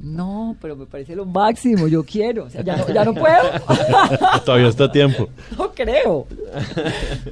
[0.02, 2.46] No, pero me parece lo máximo, yo quiero.
[2.46, 3.42] O sea, ya no, ya no puedo.
[4.46, 5.28] Todavía está a tiempo.
[5.58, 6.26] No creo.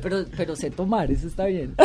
[0.02, 1.76] Pero, pero sé tomar, eso está bien.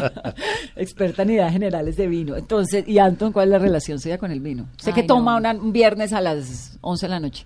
[0.76, 2.36] Experta en ideas generales de vino.
[2.36, 4.66] Entonces, ¿y Anton, cuál es la relación suya con el vino?
[4.78, 5.38] Sé que toma no.
[5.38, 7.44] una- un viernes a las 11 de la noche.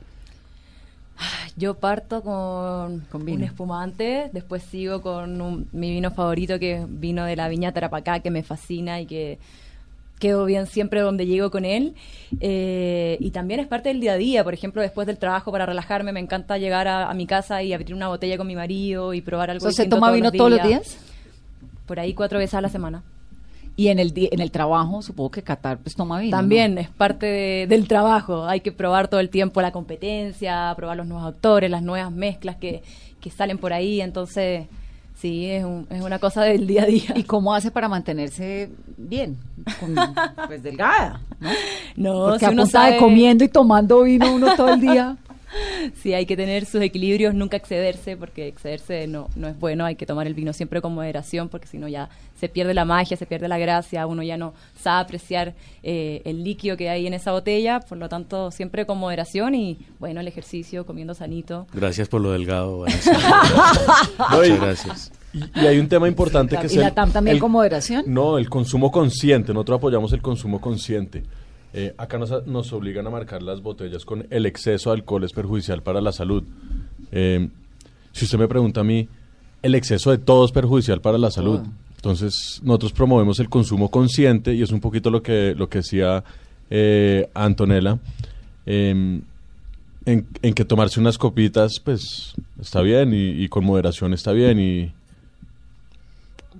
[1.56, 3.38] Yo parto con, Con vino.
[3.38, 7.72] un espumante, después sigo con un- mi vino favorito, que es vino de la viña
[7.72, 9.38] Tarapacá, que me fascina y que,
[10.24, 11.94] quedo bien siempre donde llego con él.
[12.40, 14.42] Eh, y también es parte del día a día.
[14.44, 17.72] Por ejemplo, después del trabajo, para relajarme, me encanta llegar a, a mi casa y
[17.72, 19.70] abrir una botella con mi marido y probar algo.
[19.70, 20.96] ¿Se toma vino todos los días?
[21.86, 23.02] Por ahí cuatro veces a la semana.
[23.76, 26.30] Y en el, en el trabajo, supongo que Qatar pues toma vino.
[26.36, 26.80] También ¿no?
[26.80, 28.44] es parte de- del trabajo.
[28.46, 32.56] Hay que probar todo el tiempo la competencia, probar los nuevos autores, las nuevas mezclas
[32.56, 32.82] que,
[33.20, 34.00] que salen por ahí.
[34.00, 34.66] Entonces,
[35.14, 37.12] sí, es, un- es una cosa del día a día.
[37.16, 39.36] ¿Y cómo hace para mantenerse bien?
[39.80, 39.94] Con-
[40.46, 41.50] pues delgada, ¿no?
[41.96, 44.80] No, Porque si a uno punta de sabe- comiendo y tomando vino uno todo el
[44.80, 45.16] día.
[46.02, 49.84] Sí, hay que tener sus equilibrios, nunca excederse, porque excederse no, no es bueno.
[49.84, 52.84] Hay que tomar el vino siempre con moderación, porque si no ya se pierde la
[52.84, 57.06] magia, se pierde la gracia, uno ya no sabe apreciar eh, el líquido que hay
[57.06, 57.80] en esa botella.
[57.80, 61.66] Por lo tanto, siempre con moderación y, bueno, el ejercicio, comiendo sanito.
[61.72, 62.78] Gracias por lo delgado,
[64.30, 65.12] Muchas gracias.
[65.32, 68.04] Y, y hay un tema importante que es ¿Y la TAM también el- con moderación?
[68.06, 69.52] No, el consumo consciente.
[69.52, 71.24] Nosotros apoyamos el consumo consciente.
[71.76, 75.32] Eh, acá nos, nos obligan a marcar las botellas con el exceso de alcohol es
[75.32, 76.44] perjudicial para la salud.
[77.10, 77.48] Eh,
[78.12, 79.08] si usted me pregunta a mí,
[79.60, 81.60] el exceso de todo es perjudicial para la salud.
[81.96, 86.22] Entonces, nosotros promovemos el consumo consciente y es un poquito lo que, lo que decía
[86.70, 87.98] eh, Antonella.
[88.66, 89.20] eh,
[90.06, 94.60] en, en que tomarse unas copitas, pues está bien y, y con moderación está bien.
[94.60, 94.92] Y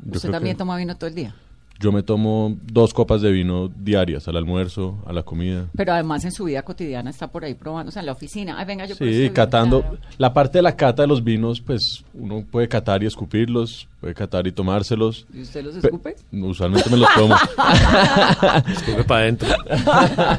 [0.07, 1.35] yo Usted también que- toma vino todo el día.
[1.80, 5.66] Yo me tomo dos copas de vino diarias, al almuerzo, a la comida.
[5.76, 8.56] Pero además en su vida cotidiana está por ahí probando, o sea, en la oficina.
[8.58, 9.80] Ay, venga, yo Sí, catando.
[9.82, 9.98] claro.
[10.18, 14.14] La parte de la cata de los vinos, pues uno puede catar y escupirlos, puede
[14.14, 15.26] catar y tomárselos.
[15.34, 16.16] ¿Y usted los Pe- escupe?
[16.32, 17.34] Usualmente me los tomo.
[18.68, 19.48] Escupe para adentro.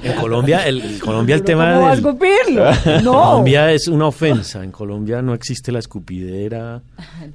[0.03, 2.65] En Colombia, el, en Colombia el Pero tema ¿Cómo va a del- escupirlo?
[3.03, 3.11] No.
[3.13, 4.63] Colombia es una ofensa.
[4.63, 6.81] En Colombia no existe la escupidera.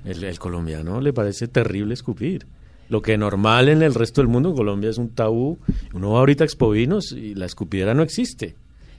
[0.04, 2.46] El, el colombiano le parece terrible escupir.
[2.90, 5.58] Lo que normal en el resto del mundo, en Colombia es un tabú.
[5.94, 8.54] Uno va ahorita a Expovinos y la escupidera no existe.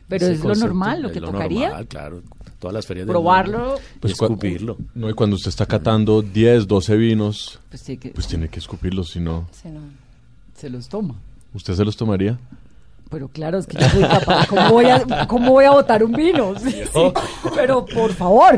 [0.08, 1.68] Pero Ese es lo normal, lo es que tocaría.
[1.68, 2.22] normal, claro.
[2.60, 3.58] Todas las ferias del Probarlo.
[3.60, 3.76] mundo.
[4.00, 4.78] Pues escupirlo.
[4.96, 8.60] No, y cuando usted está catando 10, 12 vinos, Pues sí, que pues tiene que
[8.60, 9.82] escupirlos, si no, Sí, no.
[10.56, 11.16] se los toma.
[11.54, 12.40] ¿usted se los tomaría?
[13.12, 14.48] Pero claro, es que yo soy capaz.
[14.48, 16.58] ¿Cómo voy a, cómo voy a botar un vino?
[16.58, 17.14] Sí, sí.
[17.56, 18.56] Pero por favor.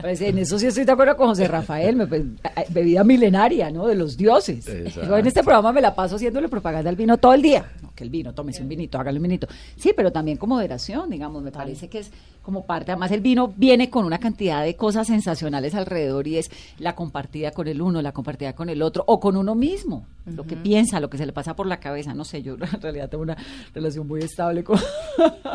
[0.00, 1.96] Pues en eso sí estoy de acuerdo con José Rafael.
[1.96, 3.86] me- pues, a- bebida milenaria, ¿no?
[3.86, 4.66] De los dioses.
[4.94, 7.64] Yo en este programa me la paso haciéndole propaganda al vino todo el día.
[7.82, 9.46] No, que el vino, tómese un vinito, hágale un vinito.
[9.76, 11.42] Sí, pero también con moderación, digamos.
[11.42, 12.10] Me parece que es
[12.42, 12.92] como parte.
[12.92, 17.50] Además, el vino viene con una cantidad de cosas sensacionales alrededor y es la compartida
[17.52, 20.06] con el uno, la compartida con el otro o con uno mismo.
[20.26, 22.12] Lo que piensa, lo que se le pasa por la cabeza.
[22.14, 23.36] No sé, yo en realidad tengo una
[23.74, 24.78] relación muy estable con,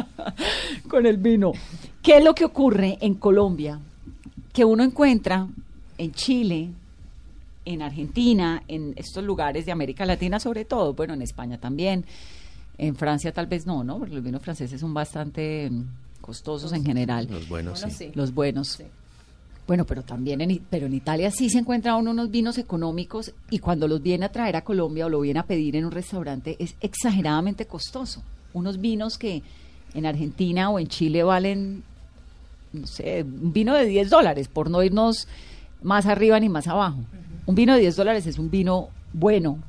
[0.87, 1.51] con el vino.
[2.01, 3.79] ¿Qué es lo que ocurre en Colombia?
[4.53, 5.47] Que uno encuentra
[5.97, 6.69] en Chile,
[7.65, 12.05] en Argentina, en estos lugares de América Latina sobre todo, bueno, en España también,
[12.77, 13.99] en Francia tal vez no, ¿no?
[13.99, 15.83] Porque los vinos franceses son bastante mm,
[16.21, 17.27] costosos en general.
[17.29, 18.05] Los buenos, Bueno, sí.
[18.05, 18.11] sí.
[18.15, 18.81] Los buenos.
[19.69, 23.59] Bueno, pero también en, pero en Italia sí se encuentra uno unos vinos económicos y
[23.59, 26.55] cuando los viene a traer a Colombia o lo viene a pedir en un restaurante
[26.57, 28.23] es exageradamente costoso.
[28.53, 29.43] Unos vinos que
[29.93, 31.83] en Argentina o en Chile valen,
[32.73, 35.27] no sé, un vino de 10 dólares, por no irnos
[35.83, 36.97] más arriba ni más abajo.
[37.45, 39.59] Un vino de 10 dólares es un vino bueno,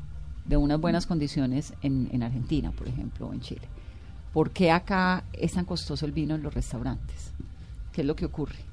[0.46, 3.68] de unas buenas condiciones en, en Argentina, por ejemplo, o en Chile.
[4.32, 7.32] ¿Por qué acá es tan costoso el vino en los restaurantes?
[7.92, 8.69] ¿Qué es lo que ocurre?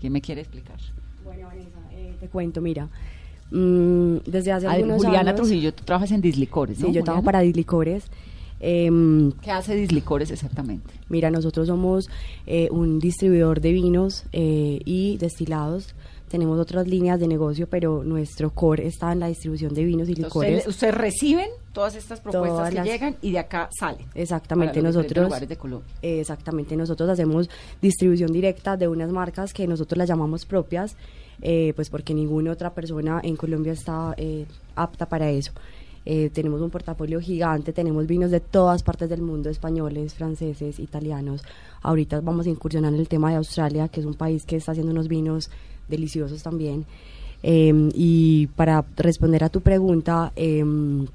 [0.00, 0.76] ¿Quién me quiere explicar?
[1.24, 2.88] Bueno, Vanessa, eh, te cuento, mira.
[3.50, 5.36] mm, desde hace A ver, algunos Juliana años...
[5.36, 8.04] Trujillo, tú trabajas en Dislicores, Sí, ¿no, yo trabajo para Dislicores.
[8.60, 10.92] Em, ¿Qué hace Dislicores exactamente?
[11.08, 12.10] mira, nosotros somos
[12.46, 15.94] eh, un distribuidor de vinos eh, y destilados.
[16.28, 20.14] Tenemos otras líneas de negocio, pero nuestro core está en la distribución de vinos y
[20.14, 20.66] licores.
[20.66, 24.06] ¿Ustedes reciben todas estas propuestas Todas que las- llegan y de acá salen?
[24.14, 25.88] Exactamente, para los diferentes nosotros lugares de Colombia.
[26.02, 27.48] exactamente nosotros hacemos
[27.82, 30.96] distribución directa de unas marcas que nosotros las llamamos propias,
[31.42, 35.52] eh, pues porque ninguna otra persona en Colombia está eh, apta para eso.
[36.10, 41.42] Eh, tenemos un portafolio gigante, tenemos vinos de todas partes del mundo, españoles, franceses, italianos.
[41.82, 44.72] Ahorita vamos a incursionar en el tema de Australia, que es un país que está
[44.72, 45.50] haciendo unos vinos
[45.88, 46.84] deliciosos también.
[47.42, 51.06] Eh, y para responder a tu pregunta, em,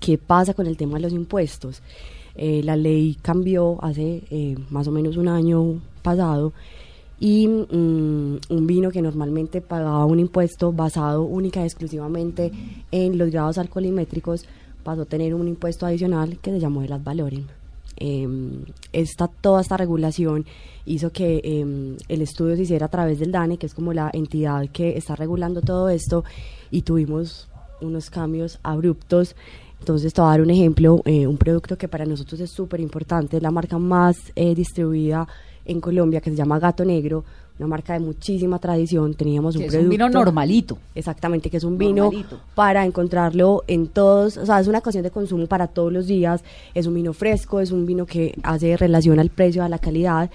[0.00, 1.82] ¿qué pasa con el tema de los impuestos?
[2.36, 6.52] Eh, la ley cambió hace eh, más o menos un año pasado
[7.20, 12.50] y mm, un vino que normalmente pagaba un impuesto basado única y exclusivamente
[12.90, 14.46] en los grados alcoholimétricos
[14.82, 17.44] pasó a tener un impuesto adicional que se llamó el ad valorem.
[17.96, 18.28] Eh,
[18.92, 20.46] esta, toda esta regulación
[20.86, 24.10] hizo que eh, el estudio se hiciera a través del DANE, que es como la
[24.12, 26.24] entidad que está regulando todo esto,
[26.70, 27.48] y tuvimos
[27.80, 29.36] unos cambios abruptos.
[29.80, 32.80] Entonces, te voy a dar un ejemplo, eh, un producto que para nosotros es súper
[32.80, 35.28] importante, es la marca más eh, distribuida
[35.64, 37.24] en Colombia, que se llama Gato Negro,
[37.58, 39.14] una marca de muchísima tradición.
[39.14, 39.86] Teníamos un Que es producto.
[39.86, 40.78] un vino normalito.
[40.94, 42.10] Exactamente, que es un vino
[42.54, 46.42] para encontrarlo en todos, o sea, es una ocasión de consumo para todos los días,
[46.74, 50.30] es un vino fresco, es un vino que hace relación al precio, a la calidad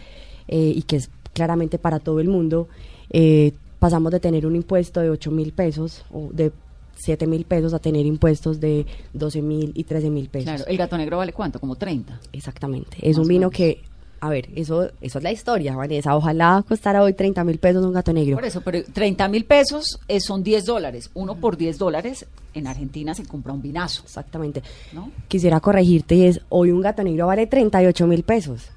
[0.47, 2.67] eh, y que es claramente para todo el mundo.
[3.09, 6.51] Eh, pasamos de tener un impuesto de 8 mil pesos o de
[6.95, 10.45] 7 mil pesos a tener impuestos de 12 mil y 13 mil pesos.
[10.45, 12.19] Claro, el gato negro vale cuánto, como 30.
[12.33, 12.97] Exactamente.
[13.01, 13.81] Es Más un vino que,
[14.21, 16.15] a ver, eso, eso es la historia, Vanessa.
[16.15, 18.35] Ojalá costara hoy 30 mil pesos un gato negro.
[18.37, 21.09] Por eso, pero 30 mil pesos eh, son 10 dólares.
[21.13, 24.61] Uno por 10 dólares en Argentina se compra un vinazo, Exactamente.
[24.93, 25.11] ¿no?
[25.27, 28.69] Quisiera corregirte y es, hoy un gato negro vale 38 mil pesos.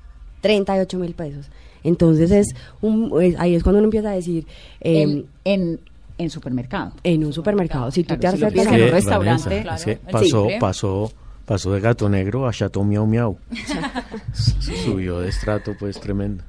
[0.42, 1.46] 38 mil pesos.
[1.84, 2.48] Entonces es
[2.80, 4.46] un, es- ahí es cuando uno empieza a decir,
[4.80, 5.80] eh, en, en,
[6.18, 6.92] en supermercado.
[7.02, 9.84] en un supermercado, si tú Claro, te si acercas a- un restaurante, Vanessa, claro, es
[9.84, 11.12] que el pasó, pasó,
[11.52, 13.36] pasó de gato negro a chateau miau miau.
[14.32, 16.44] Subió de estrato, pues tremendo.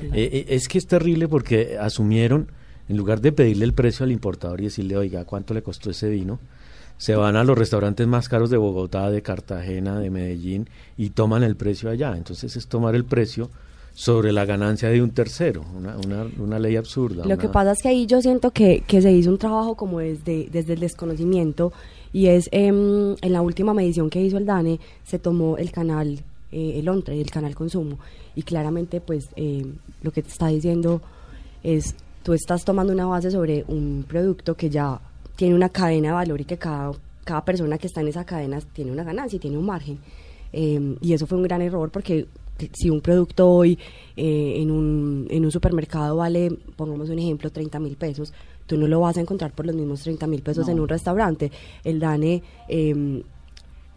[0.00, 2.48] Eh, eh, es que es terrible porque asumieron,
[2.88, 6.08] en lugar de pedirle el precio al importador y decirle, oiga, ¿cuánto le costó ese
[6.08, 6.38] vino?
[6.96, 11.42] Se van a los restaurantes más caros de Bogotá, de Cartagena, de Medellín y toman
[11.42, 12.16] el precio allá.
[12.16, 13.50] Entonces es tomar el precio
[13.92, 17.26] sobre la ganancia de un tercero, una, una, una ley absurda.
[17.26, 19.98] Lo que pasa es que ahí yo siento que, que se hizo un trabajo como
[19.98, 21.74] desde, desde el desconocimiento
[22.12, 26.20] y es em, en la última medición que hizo el DANE se tomó el canal,
[26.52, 27.98] eh, el ONTRE, el canal consumo
[28.34, 29.64] y claramente pues eh,
[30.02, 31.00] lo que te está diciendo
[31.62, 35.00] es tú estás tomando una base sobre un producto que ya
[35.36, 36.92] tiene una cadena de valor y que cada,
[37.24, 39.98] cada persona que está en esa cadena tiene una ganancia y tiene un margen.
[40.52, 42.26] Eh, y eso fue un gran error porque
[42.72, 43.78] si un producto hoy
[44.16, 48.32] eh, en, un, en un supermercado vale, pongamos un ejemplo, 30 mil pesos,
[48.66, 50.72] tú no lo vas a encontrar por los mismos 30 mil pesos No.
[50.72, 51.50] en un restaurante.
[51.84, 53.22] El DANE eh,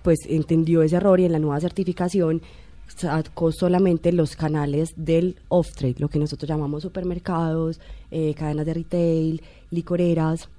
[0.01, 2.41] pues entendió ese error y en la nueva certificación
[2.87, 7.79] sacó solamente los canales del off-trade, lo que nosotros llamamos supermercados,
[8.11, 10.49] eh, cadenas de retail, licoreras,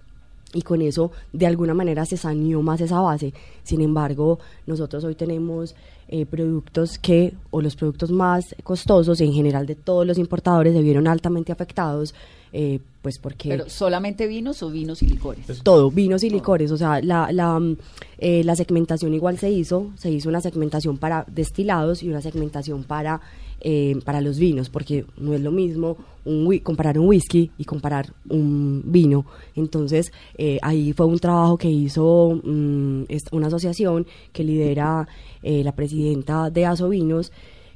[0.52, 3.32] y con eso de alguna manera se saneó más esa base.
[3.62, 5.74] Sin embargo, nosotros hoy tenemos
[6.08, 10.82] eh, productos que, o los productos más costosos en general de todos los importadores, se
[10.82, 12.14] vieron altamente afectados,
[12.52, 15.62] eh, pues porque Pero solamente vinos o vinos y licores.
[15.62, 17.76] todo, vinos y licores, o sea, la, la, mm,
[18.18, 22.82] eh, la segmentación igual se hizo, se hizo una segmentación para destilados y una segmentación
[22.82, 23.20] para,
[23.60, 28.12] eh, para los vinos, porque no es lo mismo un, comparar un whisky y comparar
[28.28, 29.24] un vino.
[29.54, 33.02] Entonces, eh, ahí fue un trabajo que hizo mm,
[33.32, 35.08] una asociación que lidera
[35.42, 37.32] eh, la presidenta de Asovinos,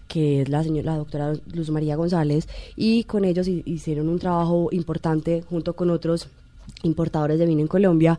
[0.09, 4.19] que es la señora la doctora Luz María González, y con ellos hi- hicieron un
[4.19, 6.29] trabajo importante junto con otros
[6.83, 8.19] importadores de vino en Colombia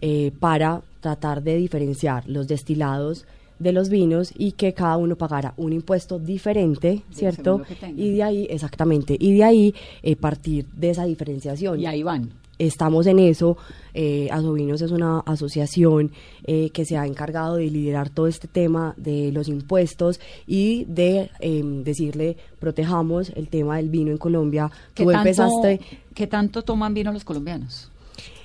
[0.00, 3.24] eh, para tratar de diferenciar los destilados
[3.62, 7.62] de los vinos y que cada uno pagara un impuesto diferente, ¿cierto?
[7.96, 12.30] Y de ahí, exactamente, y de ahí eh, partir de esa diferenciación Y ahí van.
[12.58, 13.56] estamos en eso.
[13.94, 16.12] Eh, Asovinos es una asociación
[16.44, 21.30] eh, que se ha encargado de liderar todo este tema de los impuestos y de
[21.40, 24.70] eh, decirle protejamos el tema del vino en Colombia.
[24.94, 25.80] ¿Qué Tú tanto, empezaste.
[26.14, 27.91] ¿Qué tanto toman vino los colombianos?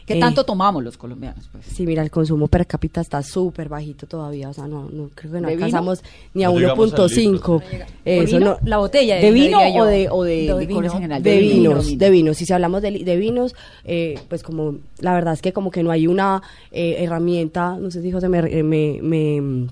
[0.07, 1.47] ¿Qué Eh, tanto tomamos los colombianos?
[1.51, 1.65] Pues?
[1.65, 5.33] Sí, mira, el consumo per cápita está súper bajito todavía, o sea, no, no creo
[5.33, 5.65] que no ¿De vino?
[5.65, 6.01] alcanzamos
[6.33, 7.61] ni a No llegamos al 1.5.
[8.05, 8.51] ¿De Eso vino?
[8.51, 9.83] no, La botella, ¿De vino diría yo.
[9.83, 10.83] o de, o de, De licores vino.
[10.85, 11.21] en general?
[11.23, 11.99] De De, vino, vinos, vino.
[11.99, 12.37] de vinos.
[12.37, 13.53] Si se hablamos de, de vinos,
[13.83, 16.41] eh, pues como la verdad es que como que no hay una
[16.71, 19.67] eh, herramienta, no sé si José me, eh, me, me,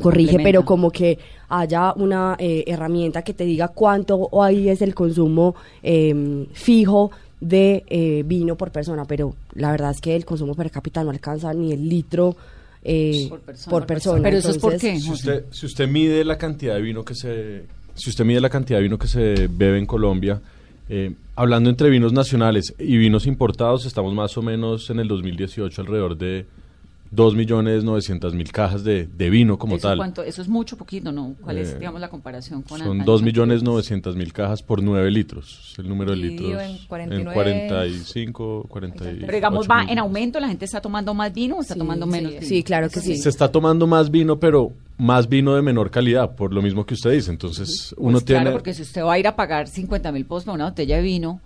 [0.00, 1.18] corrige, pero como que
[1.48, 5.54] haya una eh, herramienta que te diga cuánto hoy es el consumo
[5.84, 7.12] eh, fijo
[7.44, 11.10] de eh, vino por persona, pero la verdad es que el consumo per cápita no
[11.10, 12.36] alcanza ni el litro
[12.82, 13.70] eh, Por persona.
[13.70, 14.22] por persona.
[14.22, 15.00] Pero eso es por Entonces, qué.
[15.00, 17.64] Si usted, si usted mide la cantidad de vino que se,
[17.94, 20.40] si usted mide la cantidad de vino que se bebe en Colombia,
[20.88, 25.80] eh, hablando entre vinos nacionales y vinos importados, estamos más o menos en el 2018
[25.82, 26.46] alrededor de
[27.12, 29.96] 2.900.000 cajas de, de vino como ¿Eso tal.
[29.98, 30.22] cuánto?
[30.22, 31.34] Eso es mucho, poquito, ¿no?
[31.42, 35.70] ¿Cuál es, Eh, digamos, la comparación con Son años 2.900.000 cajas por 9 litros.
[35.72, 36.50] Es el número de litros.
[36.62, 37.34] en 49.
[37.34, 39.18] 45, 48.
[39.20, 39.98] Pero digamos, va en mil.
[39.98, 42.42] aumento, la gente está tomando más vino o está Sí, tomando sí, menos vino.
[42.46, 43.16] sí, claro que sí.
[43.16, 46.94] Se está tomando más vino, pero más vino de menor calidad, por lo mismo que
[46.94, 47.30] usted dice.
[47.30, 48.42] Entonces, uno Pues tiene.
[48.42, 50.96] Claro, porque si usted va a ir a pagar 50 mil pesos por una botella
[50.96, 51.40] de vino,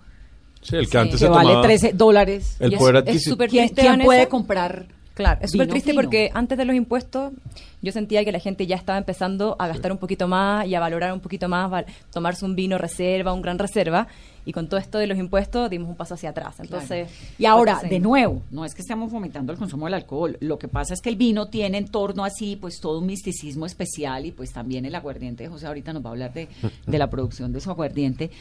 [0.61, 0.97] Sí, el que Sí.
[0.97, 1.61] antes que se vale tomaba.
[1.61, 3.37] 13 dólares, El Y es- poder es adquisitivo.
[3.49, 4.87] ¿quién, quién puede comprar
[5.19, 6.01] Claro, es súper triste fino.
[6.01, 7.33] porque antes de los impuestos
[7.81, 10.79] yo sentía que la gente ya estaba empezando a gastar un poquito más y a
[10.79, 14.07] valorar un poquito más, tomarse un vino reserva, un gran reserva,
[14.45, 16.61] y con todo esto de los impuestos dimos un paso hacia atrás.
[16.61, 20.57] Entonces, Y ahora, de nuevo, no es que estemos fomentando el consumo del alcohol, lo
[20.57, 24.25] que pasa es que el vino tiene en torno así, pues todo un misticismo especial
[24.25, 26.47] y pues también el aguardiente, José ahorita nos va a hablar de,
[26.87, 28.31] de la producción de su aguardiente,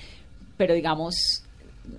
[0.56, 1.42] pero digamos,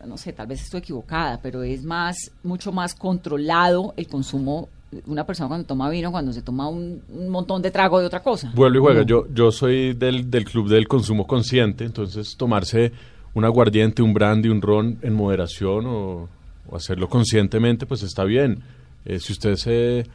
[0.06, 4.70] no sé, tal vez estoy equivocada, pero es más, mucho más controlado el consumo
[5.06, 8.22] una persona cuando toma vino, cuando se toma un, un montón de trago de otra
[8.22, 8.52] cosa.
[8.56, 9.04] Vuelve y juega.
[9.04, 12.92] Yo, yo soy del, del club del consumo consciente, entonces tomarse
[13.34, 16.28] un aguardiente, un brandy, un ron en moderación o,
[16.68, 18.64] o hacerlo conscientemente, pues está bien.
[19.06, 20.08] Eh, si usted se...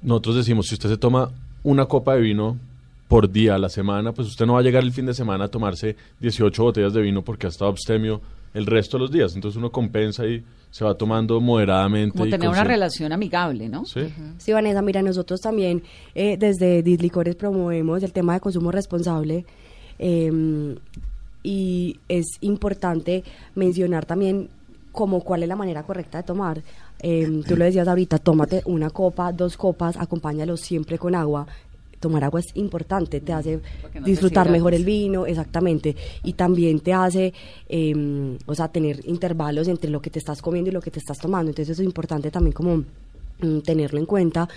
[0.00, 1.32] Nosotros decimos, si usted se toma
[1.64, 2.56] una copa de vino
[3.08, 5.46] por día a la semana, pues usted no va a llegar el fin de semana
[5.46, 8.20] a tomarse 18 botellas de vino porque ha estado abstemio
[8.54, 9.34] el resto de los días.
[9.34, 12.12] Entonces uno compensa y se va tomando moderadamente.
[12.12, 13.84] Como y tener una relación amigable, ¿no?
[13.84, 14.12] Sí.
[14.38, 15.82] Sí, Vanessa, mira, nosotros también
[16.14, 19.44] eh, desde Dislicores promovemos el tema de consumo responsable
[19.98, 20.76] eh,
[21.42, 23.24] y es importante
[23.54, 24.48] mencionar también
[24.92, 26.62] como cuál es la manera correcta de tomar.
[27.00, 31.46] Eh, tú lo decías ahorita, tómate una copa, dos copas, acompáñalo siempre con agua.
[32.00, 33.60] Tomar agua es importante, te hace
[33.94, 37.32] no disfrutar mejor el vino, exactamente, y también te hace,
[37.68, 40.98] eh, o sea, tener intervalos entre lo que te estás comiendo y lo que te
[40.98, 41.50] estás tomando.
[41.50, 42.84] Entonces eso es importante también como
[43.40, 44.48] mm, tenerlo en cuenta.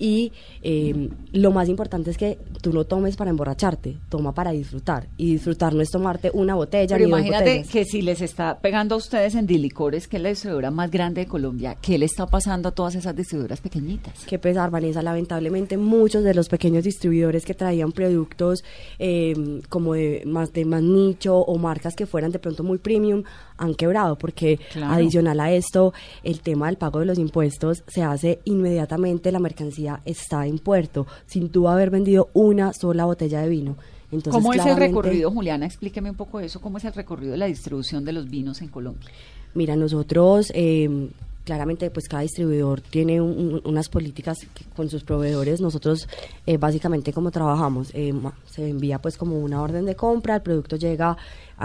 [0.00, 0.32] Y
[0.62, 5.06] eh, lo más importante es que tú no tomes para emborracharte, toma para disfrutar.
[5.18, 7.68] Y disfrutar no es tomarte una botella Pero ni dos imagínate botellas.
[7.68, 11.20] que si les está pegando a ustedes en Dilicores, que es la distribuidora más grande
[11.20, 14.24] de Colombia, ¿qué le está pasando a todas esas distribuidoras pequeñitas?
[14.26, 15.02] Qué pesar, Vanessa.
[15.02, 18.64] Lamentablemente, muchos de los pequeños distribuidores que traían productos
[18.98, 23.22] eh, como de más de más nicho o marcas que fueran de pronto muy premium
[23.58, 24.94] han quebrado porque Claro.
[24.94, 25.92] adicional a esto,
[26.24, 31.06] el tema del pago de los impuestos se hace inmediatamente la mercancía está en puerto
[31.26, 33.76] sin tú haber vendido una sola botella de vino.
[34.12, 35.66] Entonces, ¿Cómo es el recorrido, Juliana?
[35.66, 36.60] Explíqueme un poco eso.
[36.60, 39.08] ¿Cómo es el recorrido de la distribución de los vinos en Colombia?
[39.54, 41.08] Mira, nosotros eh,
[41.44, 45.60] claramente pues cada distribuidor tiene un- un- unas políticas que- con sus proveedores.
[45.60, 46.08] Nosotros
[46.46, 50.42] eh, básicamente como trabajamos, eh, ma- se envía pues como una orden de compra, el
[50.42, 51.16] producto llega,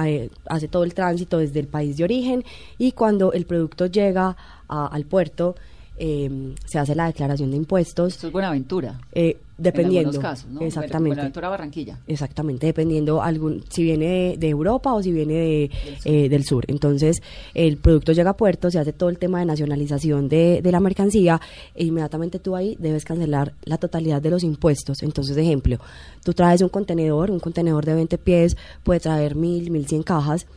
[0.05, 2.43] eh, hace todo el tránsito desde el país de origen
[2.77, 4.35] y cuando el producto llega
[4.67, 5.55] a- al puerto
[5.97, 8.13] eh, se hace la declaración de impuestos.
[8.15, 8.99] Esto es Buenaventura.
[9.13, 10.09] eh, dependiendo.
[10.09, 10.61] En algunos casos, ¿no?
[10.61, 11.15] Exactamente.
[11.15, 11.97] Buenaventura, Barranquilla.
[12.07, 15.71] Exactamente, dependiendo algún si viene de, de Europa o si viene de,
[16.03, 16.65] eh, del sur.
[16.67, 17.21] Entonces,
[17.53, 20.81] el producto llega a puerto, se hace todo el tema de nacionalización de, de la
[20.81, 21.39] mercancía
[21.73, 25.01] e inmediatamente tú ahí debes cancelar la totalidad de los impuestos.
[25.03, 25.77] Entonces, ejemplo,
[26.23, 30.47] tú traes un contenedor, un contenedor de 20 pies puede traer mil, mil cien cajas.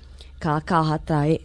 [0.41, 1.43] Cada caja trae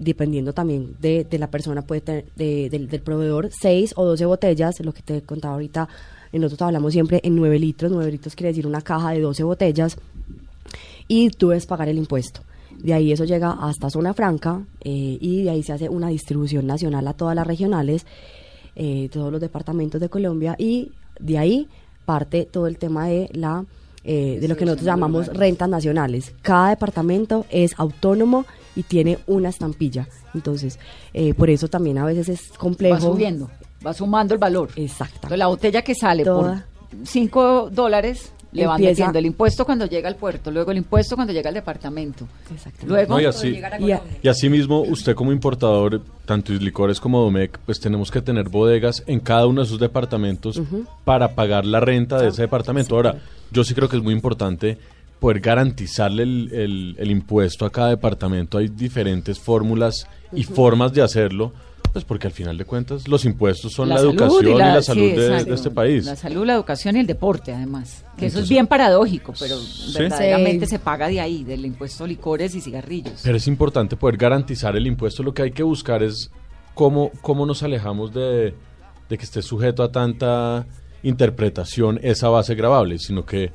[0.00, 4.24] dependiendo también de, de la persona, puede tener, de- del, del proveedor, 6 o 12
[4.26, 5.88] botellas, lo que te contaba ahorita,
[6.32, 9.96] nosotros hablamos siempre en 9 litros, 9 litros quiere decir una caja de 12 botellas,
[11.08, 12.40] y tú debes pagar el impuesto.
[12.78, 16.66] De ahí eso llega hasta zona franca eh, y de ahí se hace una distribución
[16.66, 18.06] nacional a todas las regionales,
[18.76, 21.68] eh, todos los departamentos de Colombia y de ahí
[22.06, 23.64] parte todo el tema de la
[24.04, 26.32] eh, de lo que nosotros llamamos rentas nacionales.
[26.40, 28.46] Cada departamento es autónomo
[28.76, 30.06] y tiene una estampilla.
[30.34, 30.78] Entonces,
[31.12, 32.94] eh, por eso también a veces es complejo.
[32.94, 33.50] Va subiendo,
[33.86, 34.68] va sumando el valor.
[34.76, 35.14] Exacto.
[35.16, 36.66] Entonces, la botella que sale Toda.
[36.90, 40.78] por 5 dólares le van Empieza- metiendo el impuesto cuando llega al puerto, luego el
[40.78, 42.26] impuesto cuando llega al departamento.
[42.52, 42.86] Exactamente.
[42.86, 43.48] Luego, No, y así,
[43.80, 48.48] Y a- y asimismo, usted como importador, tanto licores como Domec, pues tenemos que tener
[48.48, 50.60] bodegas en cada uno de sus departamentos
[51.04, 52.96] para pagar la renta de ese departamento.
[52.96, 53.20] Ahora,
[53.52, 54.78] yo sí creo que es muy importante
[55.20, 58.58] poder garantizarle el, el- el impuesto a cada departamento.
[58.58, 61.52] Hay diferentes fórmulas y formas de hacerlo,
[61.92, 65.16] pues porque al final de cuentas los impuestos son la, educación y la, salud sí,
[65.16, 66.04] de, este país.
[66.06, 68.04] La salud, la educación y el deporte, además.
[68.16, 69.94] Que eso es bien paradójico, pero Sí.
[69.98, 70.70] verdaderamente Sí.
[70.72, 73.20] se paga de ahí, del impuesto a licores y cigarrillos.
[73.22, 75.22] Pero es importante poder garantizar el impuesto.
[75.22, 76.30] Lo que hay que buscar es
[76.74, 78.54] cómo, cómo nos alejamos de,
[79.08, 80.66] de que esté sujeto a tanta
[81.02, 83.50] interpretación esa base grabable, sino que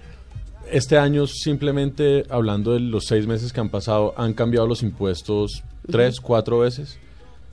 [0.72, 5.64] este año simplemente hablando de los seis meses que han pasado, han cambiado los impuestos
[5.90, 6.98] tres, cuatro veces.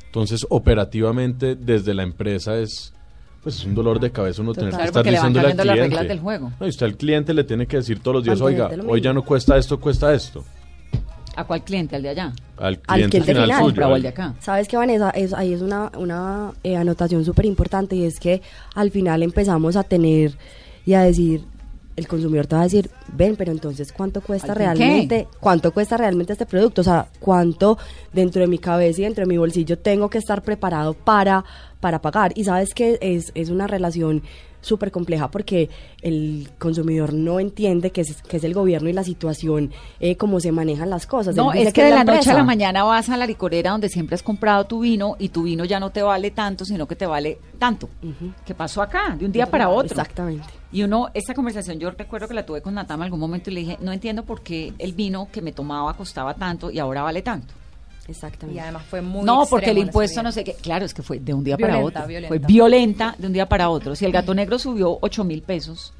[0.06, 2.92] Entonces, operativamente, desde la empresa es
[3.42, 5.96] pues es un dolor de cabeza uno tener que estar diciéndole al cambiando las cliente.
[5.96, 6.52] reglas del juego.
[6.60, 9.10] No, y usted al cliente le tiene que decir todos los días, oiga, hoy ya
[9.10, 9.14] mismo".
[9.14, 10.44] no cuesta esto, cuesta esto.
[11.34, 11.96] ¿A cuál cliente?
[11.96, 12.32] ¿Al de allá?
[12.58, 13.56] Al cliente, Al cliente final, final.
[13.58, 13.66] suyo.
[13.66, 14.34] Compra o al- al de acá.
[14.38, 18.42] Sabes que Vanessa, es, ahí es una, una eh, anotación súper importante y es que
[18.76, 20.34] al final empezamos a tener
[20.86, 21.42] y a decir,
[21.96, 26.32] el consumidor te va a decir, ven, pero entonces cuánto cuesta realmente, cuánto cuesta realmente
[26.32, 27.78] este producto, o sea, cuánto
[28.12, 31.44] dentro de mi cabeza y dentro de mi bolsillo tengo que estar preparado para,
[31.80, 32.32] para pagar.
[32.34, 34.22] Y sabes que es, es una relación
[34.62, 35.68] súper compleja porque
[36.00, 40.40] el consumidor no entiende que es, que es el gobierno y la situación, eh, cómo
[40.40, 41.36] se manejan las cosas.
[41.36, 44.14] No, es que de la, noche a la mañana vas a la licorera donde siempre
[44.14, 47.04] has comprado tu vino y tu vino ya no te vale tanto, sino que te
[47.04, 47.90] vale tanto.
[48.46, 49.14] ¿Qué pasó acá?
[49.18, 49.90] De un día para otro.
[49.90, 50.46] Exactamente.
[50.72, 53.54] Y uno, esta conversación yo recuerdo que la tuve con Natama en algún momento y
[53.54, 57.02] le dije, no entiendo por qué el vino que me tomaba costaba tanto y ahora
[57.02, 57.52] vale tanto.
[58.08, 58.56] Exactamente.
[58.56, 60.54] Y además fue muy no, porque el impuesto no sé qué.
[60.54, 62.06] Claro, es que fue de un día para otro.
[62.06, 62.28] violenta.
[62.28, 63.94] Fue violenta de un día para otro.
[63.94, 65.92] Si el gato negro subió 8 mil pesos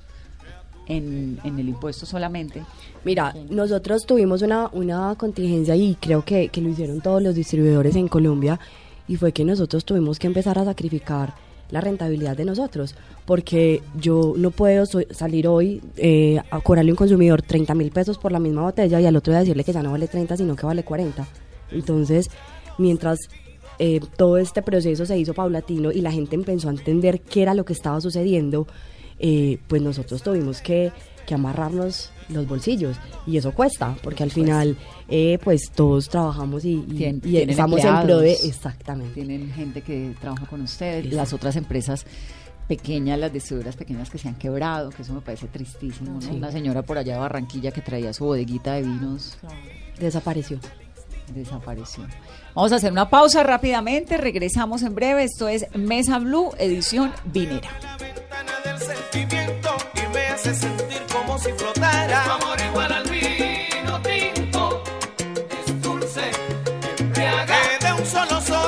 [0.88, 2.62] en, en el impuesto solamente.
[3.04, 7.94] Mira, nosotros tuvimos una, una contingencia y creo que, que lo hicieron todos los distribuidores
[7.96, 8.58] en Colombia
[9.08, 11.34] y fue que nosotros tuvimos que empezar a sacrificar
[11.70, 12.94] la rentabilidad de nosotros
[13.24, 17.90] porque yo no puedo so- salir hoy eh, a cobrarle a un consumidor 30 mil
[17.90, 20.36] pesos por la misma botella y al otro día decirle que ya no vale 30
[20.36, 21.26] sino que vale 40.
[21.72, 22.28] Entonces,
[22.78, 23.18] mientras
[23.78, 27.54] eh, todo este proceso se hizo paulatino y la gente empezó a entender qué era
[27.54, 28.66] lo que estaba sucediendo,
[29.18, 30.92] eh, pues nosotros tuvimos que,
[31.26, 32.96] que amarrarnos los bolsillos
[33.26, 34.76] y eso cuesta porque al final
[35.08, 39.50] eh, pues todos trabajamos y, y- Tien- y tienen estamos en pro de exactamente Tienen
[39.52, 40.98] gente que trabaja con ustedes.
[41.04, 41.16] Exacto.
[41.16, 42.06] Las otras empresas
[42.68, 46.12] pequeñas, las distribuidoras pequeñas que se han quebrado, que eso me parece tristísimo.
[46.14, 46.20] ¿no?
[46.22, 46.30] Sí.
[46.32, 49.36] Una señora por allá de Barranquilla que traía su bodeguita de vinos
[50.00, 50.58] desapareció
[51.34, 52.04] desapareció.
[52.54, 55.24] Vamos a hacer una pausa rápidamente, regresamos en breve.
[55.24, 57.68] Esto es Mesa Blue, edición vinera.
[57.98, 62.24] ventana del sentimiento y me hace sentir como si flotara.
[62.24, 64.82] Tu amor igual al vino tinto,
[65.66, 66.30] es dulce,
[66.98, 67.46] embriaga.
[67.46, 68.61] Que de un solo sorbo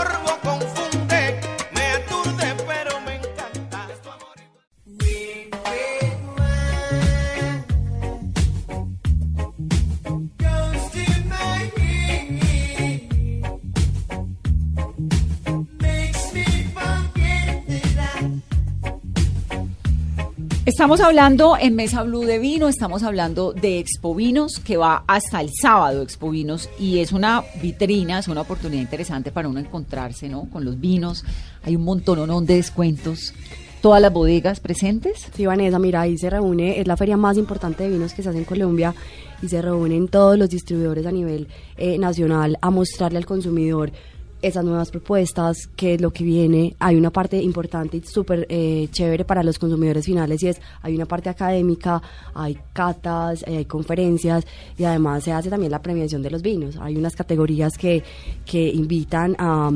[20.74, 25.40] Estamos hablando en Mesa Blue de vino, estamos hablando de Expo Vinos, que va hasta
[25.40, 30.28] el sábado Expo Vinos, y es una vitrina, es una oportunidad interesante para uno encontrarse,
[30.28, 30.50] ¿no?
[30.50, 31.24] Con los vinos,
[31.62, 33.32] hay un montón de descuentos,
[33.82, 35.28] todas las bodegas presentes.
[35.32, 38.30] Sí, Vanessa, mira, ahí se reúne, es la feria más importante de vinos que se
[38.30, 38.96] hace en Colombia
[39.42, 41.46] y se reúnen todos los distribuidores a nivel
[41.76, 43.92] eh, nacional a mostrarle al consumidor
[44.46, 46.76] esas nuevas propuestas, qué es lo que viene.
[46.78, 50.94] Hay una parte importante y súper eh, chévere para los consumidores finales y es, hay
[50.94, 52.02] una parte académica,
[52.34, 56.76] hay catas, eh, hay conferencias y además se hace también la premiación de los vinos.
[56.80, 58.02] Hay unas categorías que,
[58.44, 59.70] que invitan a...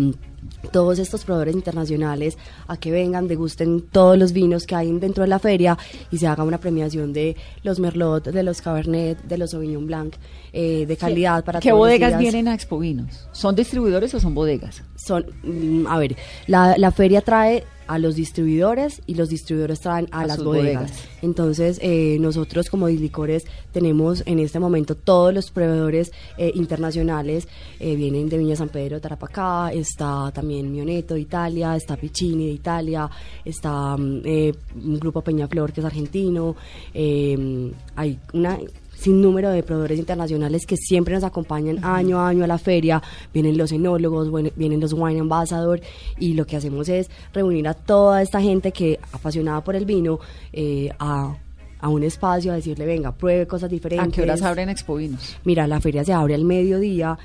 [0.73, 2.37] todos estos proveedores internacionales
[2.67, 5.79] a que vengan, degusten todos los vinos que hay dentro de la feria
[6.11, 10.15] y se haga una premiación de los Merlot, de los Cabernet, de los Sauvignon Blanc,
[10.53, 12.33] eh, de calidad para ¿Qué todos los bodegas días.
[12.33, 13.29] vienen a Expo Vinos?
[13.33, 14.83] ¿Son distribuidores o son bodegas?
[14.97, 20.07] Son, mm, a ver, la, la feria trae a los distribuidores y los distribuidores traen
[20.13, 20.93] a, A las bodegas.
[21.23, 27.49] Entonces, eh, nosotros como Dislicores tenemos en este momento todos los proveedores eh, internacionales,
[27.81, 32.53] eh, vienen de Viña San Pedro, Tarapacá, está también Mioneto de Italia, está Piccini de
[32.53, 33.11] Italia,
[33.45, 36.57] está mm, eh, un grupo Peñaflor que es argentino,
[36.95, 38.59] eh, hay una
[38.99, 43.03] sin número de proveedores internacionales que siempre nos acompañan año a año a la feria,
[43.33, 45.81] vienen los enólogos, vienen los wine ambassador
[46.19, 50.19] y lo que hacemos es reunir a toda esta gente que apasionada por el vino
[50.53, 51.37] eh, a,
[51.81, 54.09] a un espacio a decirle, venga, pruebe cosas diferentes.
[54.09, 55.37] ¿A qué horas abren Expo Vinos?
[55.45, 57.17] Mira, la feria se abre al mediodía,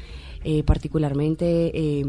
[0.43, 2.05] eh, particularmente eh,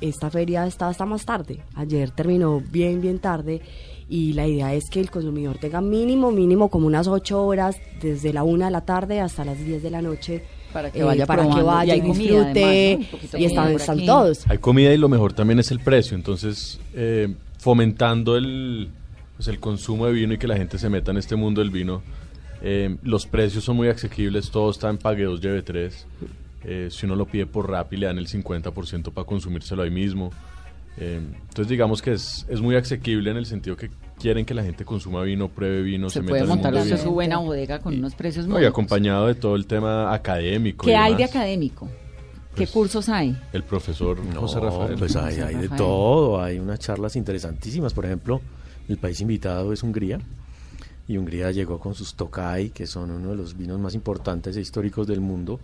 [0.00, 1.60] esta feria está hasta más tarde.
[1.74, 3.62] Ayer terminó bien, bien tarde
[4.08, 8.32] y la idea es que el consumidor tenga mínimo, mínimo como unas ocho horas desde
[8.32, 10.44] la una de la tarde hasta las 10 de la noche.
[10.72, 11.94] Para que eh, vaya para que probando.
[11.94, 13.04] Y y comida, disfrute además, ¿no?
[13.04, 14.50] Un poquito de y están, están todos.
[14.50, 16.16] Hay comida y lo mejor también es el precio.
[16.16, 18.90] Entonces, eh, fomentando el,
[19.36, 21.70] pues el consumo de vino y que la gente se meta en este mundo del
[21.70, 22.02] vino,
[22.62, 24.50] eh, los precios son muy asequibles.
[24.50, 26.06] Todo está en Pague 2, Lleve 3.
[26.64, 30.30] Eh, si uno lo pide por Rappi, le dan el 50% para consumírselo ahí mismo.
[30.96, 34.62] Eh, entonces, digamos que es, es muy asequible en el sentido que quieren que la
[34.62, 37.38] gente consuma vino, pruebe vino, se, Se meta puede en el montar usted su buena
[37.38, 40.86] bodega con unos precios No, muy y acompañado de todo el tema académico.
[40.86, 41.30] y ¿Qué hay de demás.
[41.30, 41.86] académico?
[41.86, 43.36] ¿Qué Pues, cursos hay?
[43.52, 44.96] El profesor José No, Rafael.
[44.96, 47.92] Pues hay, hay de todo, hay unas charlas interesantísimas.
[47.92, 48.40] Por ejemplo,
[48.88, 50.20] el país invitado es Hungría.
[51.08, 54.60] Y Hungría llegó con sus Tokai, que son uno de los vinos más importantes e
[54.60, 55.58] históricos del mundo.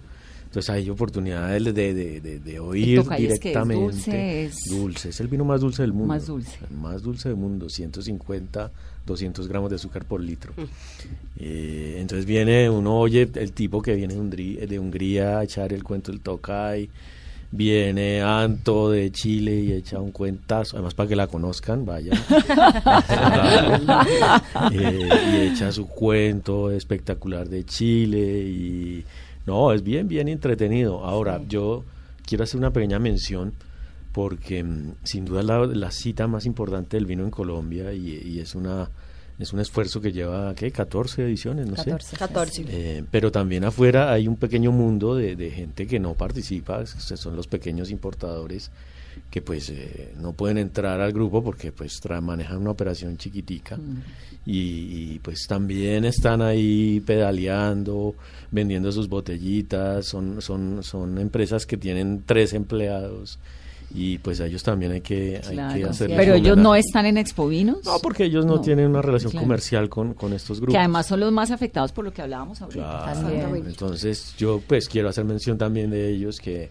[0.50, 3.84] Entonces hay oportunidades de, de, de, de oír Tocay es que es directamente.
[3.84, 6.08] dulce, es- Dulce, es el vino más dulce del mundo.
[6.08, 6.58] Más dulce.
[6.68, 8.72] El más dulce del mundo, 150,
[9.06, 10.52] 200 gramos de azúcar por litro.
[11.38, 16.10] Eh, entonces viene, uno oye el tipo que viene de Hungría, a echar el cuento
[16.10, 16.90] del Tocay,
[17.52, 22.18] viene Anto de Chile y echa un cuentazo, además para que la conozcan, vayan.
[24.72, 29.04] Eh, y echa su cuento espectacular de Chile y
[29.50, 31.04] no, es bien, bien entretenido.
[31.04, 31.84] Ahora, yo
[32.24, 33.52] quiero hacer una pequeña mención
[34.12, 38.10] porque mm, sin duda es la, la cita más importante del vino en Colombia y,
[38.24, 38.88] y es una
[39.40, 40.70] es un esfuerzo que lleva, ¿qué?
[40.70, 42.06] 14 ediciones, no 14.
[42.06, 42.16] sé.
[42.16, 42.64] 14.
[42.68, 47.36] Eh, pero también afuera hay un pequeño mundo de, de gente que no participa, son
[47.36, 48.70] los pequeños importadores
[49.30, 53.78] que pues eh, no pueden entrar al grupo porque pues tra- manejan una operación chiquitica
[54.46, 58.14] y, y, pues también están ahí pedaleando,
[58.50, 63.38] vendiendo sus botellitas, son, son, son empresas que tienen tres empleados
[63.92, 65.90] y pues a ellos también hay que, hay que Claro.
[65.90, 67.78] hacerles Pero ellos no están en Expovinos.
[67.84, 69.44] No, porque ellos no, No, tienen una relación claro.
[69.46, 70.74] comercial con, con estos grupos.
[70.74, 73.12] Que además son los más afectados por lo que hablábamos ahorita.
[73.20, 73.56] Claro.
[73.56, 76.70] Entonces yo pues quiero hacer mención también de ellos que,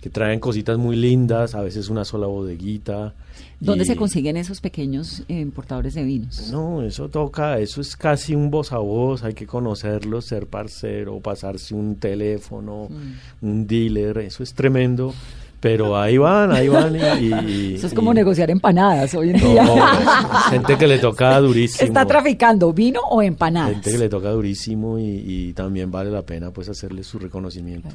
[0.00, 3.14] que traen cositas muy lindas, a veces una sola bodeguita.
[3.58, 6.50] ¿Dónde y- se consiguen esos pequeños eh, importadores de vinos?
[6.52, 11.18] No, eso toca, eso es casi un voz a voz, hay que conocerlos, ser parcero,
[11.20, 13.46] pasarse un teléfono, Mm.
[13.46, 15.14] un dealer, eso es tremendo.
[15.58, 16.98] Pero ahí van, ahí van y...
[16.98, 19.64] y- Eso es y- como negociar empanadas hoy en No, día.
[19.64, 21.86] es gente que le toca durísimo.
[21.88, 23.72] ¿Está traficando vino o empanadas?
[23.72, 27.88] Gente que le toca durísimo y, y también vale la pena pues hacerle su reconocimiento.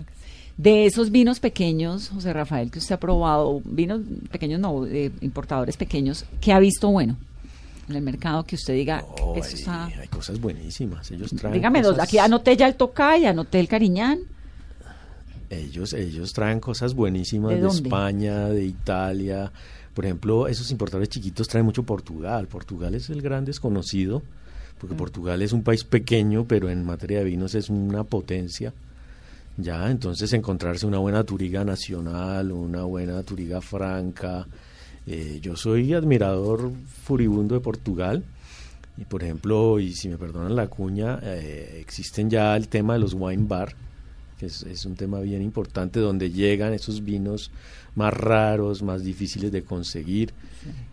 [0.57, 5.75] De esos vinos pequeños, José Rafael, que usted ha probado, vinos pequeños no, eh, importadores
[5.77, 7.17] pequeños, ¿qué ha visto bueno
[7.89, 9.85] en el mercado que usted diga, Oh, eso hay, está...
[9.85, 11.09] hay cosas buenísimas.
[11.11, 14.19] Ellos traen Dígame dos, cosas- aquí anoté ya el Tocay, anoté el Cariñán.
[15.49, 17.67] Ellos, ellos traen cosas buenísimas ¿De?
[17.67, 19.51] España, de Italia.
[19.93, 22.47] Por ejemplo, esos importadores chiquitos traen mucho Portugal.
[22.47, 24.23] Portugal es el gran desconocido, Mm.
[24.79, 28.73] porque Portugal es un país pequeño, pero en materia de vinos es una potencia.
[29.57, 34.47] Ya, entonces encontrarse una buena turiga nacional, una buena turiga franca.
[35.05, 36.71] Eh, yo soy admirador
[37.03, 38.23] furibundo de Portugal.
[38.97, 42.99] Y por ejemplo, y si me perdonan la cuña, eh, existen ya el tema de
[42.99, 43.73] los wine bar,
[44.37, 47.51] que es, es un tema bien importante, donde llegan esos vinos
[47.95, 50.33] más raros, más difíciles de conseguir.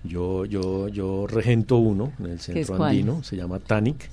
[0.05, 4.11] Yo, yo, yo regento uno en el centro andino, se llama Tanic.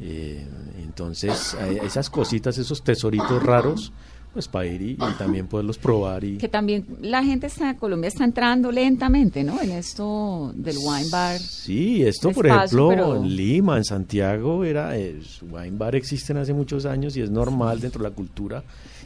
[0.00, 0.46] Eh,
[0.82, 3.92] entonces, hay esas cositas, esos tesoritos raros,
[4.32, 8.08] pues para ir y, y también poderlos probar y Que también la gente está, Colombia
[8.08, 9.58] está entrando lentamente, ¿no?
[9.62, 11.38] En esto del wine bar.
[11.38, 16.52] Sí, esto por ejemplo pero- en Lima, en Santiago, era es, wine bar existen hace
[16.52, 18.62] muchos años y es normal dentro de la cultura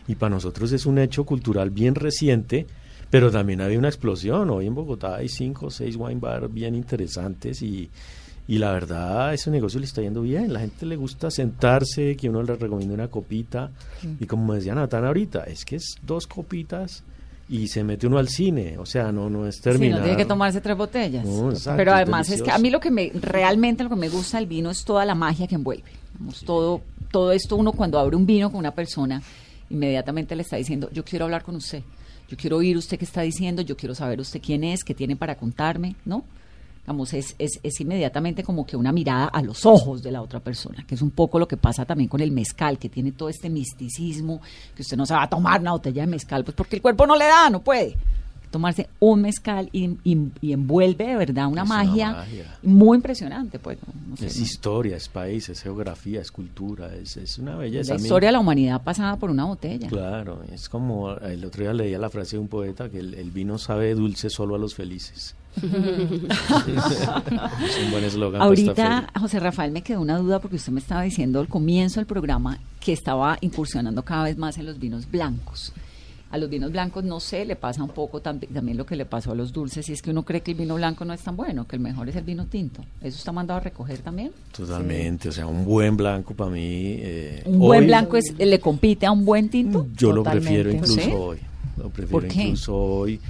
[0.09, 2.67] y para nosotros es un hecho cultural bien reciente,
[3.09, 4.51] pero también había una explosión.
[4.51, 7.89] Hoy en Bogotá hay cinco o seis wine bar bien interesantes y,
[8.51, 10.53] y la verdad ese negocio le está yendo bien.
[10.53, 13.71] La gente le gusta sentarse, que uno le recomienda una copita
[14.19, 17.05] y como decía Natán ahorita, es que es dos copitas
[17.49, 19.99] y se mete uno al cine, o sea, no no es Sí, terminar.
[20.01, 21.25] no tiene que tomarse tres botellas.
[21.25, 24.09] No, exacto, Pero además es que a mí lo que me realmente lo que me
[24.09, 25.91] gusta del vino es toda la magia que envuelve.
[26.13, 26.81] Digamos, todo
[27.13, 29.23] todo esto uno cuando abre un vino con una persona
[29.69, 31.83] inmediatamente le está diciendo, "Yo quiero hablar con usted.
[32.29, 35.15] Yo quiero oír usted qué está diciendo, yo quiero saber usted quién es, qué tiene
[35.17, 36.25] para contarme", ¿no?
[36.81, 40.41] Digamos, es, es, es inmediatamente como que una mirada a los ojos de la otra
[40.41, 43.29] persona, que es un poco lo que pasa también con el mezcal, que tiene todo
[43.29, 44.41] este misticismo,
[44.75, 47.07] que usted no se va a tomar una botella de mezcal, pues porque el cuerpo
[47.07, 47.97] no le da, no puede
[48.51, 52.25] tomarse un mezcal y, y- y envuelve de verdad una magia,
[52.63, 53.59] muy impresionante.
[53.59, 54.43] Pues, no- no sé, Es ¿no?
[54.43, 57.95] historia, es país, es geografía, es cultura, es, es una belleza.
[57.95, 59.89] la historia de la humanidad pasada por una botella.
[59.89, 63.31] Claro, es como el otro día leía la frase de un poeta que el, el
[63.31, 65.35] vino sabe dulce solo a los felices.
[65.63, 69.09] es un buen eslogan Ahorita.
[69.19, 72.59] José Rafael, me quedó una duda porque usted me estaba diciendo al comienzo del programa
[72.81, 75.73] que estaba incursionando cada vez más en los vinos blancos.
[76.33, 79.05] A los vinos blancos, no sé, le pasa un poco tam- también lo que le
[79.05, 81.21] pasó a los dulces, y es que uno cree que el vino blanco no es
[81.23, 82.85] tan bueno, que el mejor es el vino tinto.
[83.01, 84.31] ¿Eso está mandado a recoger también?
[84.57, 86.61] Totalmente, o sea, un buen blanco para mí.
[87.01, 89.89] eh, Un buen blanco es, le compite a un buen tinto.
[89.97, 91.11] Yo lo prefiero incluso ¿Sí?
[91.13, 91.39] hoy.
[91.77, 93.21] Lo prefiero incluso hoy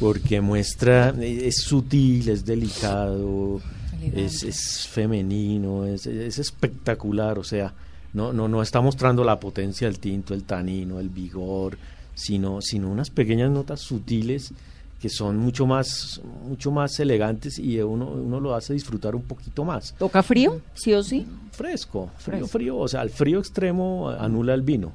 [0.00, 3.60] porque muestra, eh, es sutil, es delicado,
[4.14, 7.72] es, es femenino, es, es espectacular, o sea,
[8.14, 11.76] no, no, no está mostrando la potencia del tinto, el tanino, el vigor,
[12.20, 14.52] sino, sino unas pequeñas notas sutiles
[15.00, 19.64] que son mucho más, mucho más elegantes y uno, uno lo hace disfrutar un poquito
[19.64, 19.94] más.
[19.98, 20.60] ¿Toca frío?
[20.74, 21.26] ¿Sí o sí?
[21.52, 24.92] Fresco, frío, frío, o sea, el frío extremo anula el vino.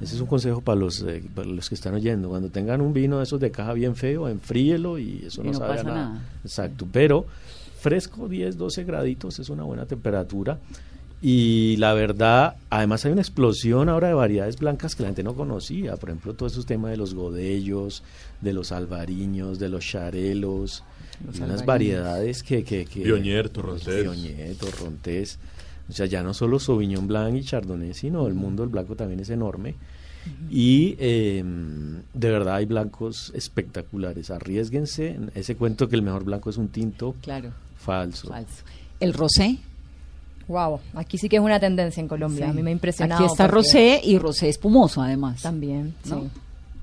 [0.00, 2.28] Ese es un consejo para los, eh, para los que están oyendo.
[2.30, 5.52] Cuando tengan un vino de esos de caja bien feo, enfríelo y eso Y no,
[5.52, 5.96] no sabe a nada.
[5.96, 6.22] nada.
[6.44, 6.86] Exacto.
[6.90, 7.26] Pero
[7.78, 10.58] fresco, 10, 12 graditos, es una buena temperatura.
[11.24, 15.34] Y la verdad, además hay una explosión ahora de variedades blancas que la gente no
[15.34, 15.96] conocía.
[15.96, 18.02] Por ejemplo, todo esos temas de los godellos,
[18.40, 20.82] de los albariños, de los charelos.
[21.24, 22.64] Los y unas variedades que...
[22.64, 24.02] que, que Bionier, Torrontés.
[24.02, 25.38] Bionier, Torrontés.
[25.88, 29.20] O sea, ya no solo Sauvignon Blanc y Chardonnay, sino el mundo del blanco también
[29.20, 29.76] es enorme.
[30.50, 31.44] Y eh,
[32.14, 34.32] de verdad hay blancos espectaculares.
[34.32, 35.18] Arriesguense.
[35.36, 38.28] Ese cuento que el mejor blanco es un tinto Claro, falso.
[38.28, 38.64] falso.
[38.98, 39.58] El rosé.
[40.48, 42.46] Wow, aquí sí que es una tendencia en Colombia.
[42.46, 42.50] Sí.
[42.50, 43.22] A mí me ha impresionado.
[43.24, 45.42] Aquí está porque- rosé y rosé espumoso, además.
[45.42, 46.20] También, ¿No?
[46.22, 46.28] sí.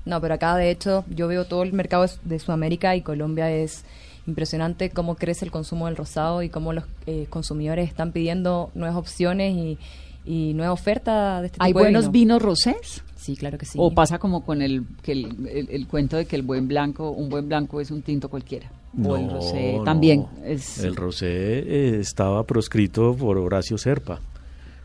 [0.06, 3.84] No, pero acá de hecho yo veo todo el mercado de Sudamérica y Colombia es
[4.26, 8.96] impresionante cómo crece el consumo del rosado y cómo los eh, consumidores están pidiendo nuevas
[8.96, 9.78] opciones y,
[10.24, 12.36] y nueva oferta de este tipo ¿Hay de buenos vino.
[12.38, 13.02] vinos rosés?
[13.16, 13.76] Sí, claro que sí.
[13.80, 17.10] ¿O pasa como con el, que el, el- el cuento de que el buen blanco,
[17.10, 18.70] un buen blanco es un tinto cualquiera?
[19.04, 19.84] O el rosé no.
[19.84, 20.26] también.
[20.44, 24.20] Es, El rosé eh, estaba proscrito por Horacio Serpa.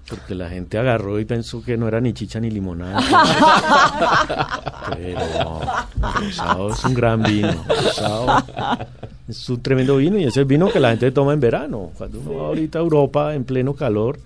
[0.08, 3.02] Porque la gente agarró y pensó que no era ni chicha ni limonada.
[4.96, 5.62] Pero no,
[6.20, 7.50] el rosado es un gran vino.
[7.50, 8.46] El rosado
[9.28, 11.92] es un tremendo vino y es el vino que la gente toma en verano.
[11.98, 14.20] Cuando uno va ahorita a Europa en pleno calor,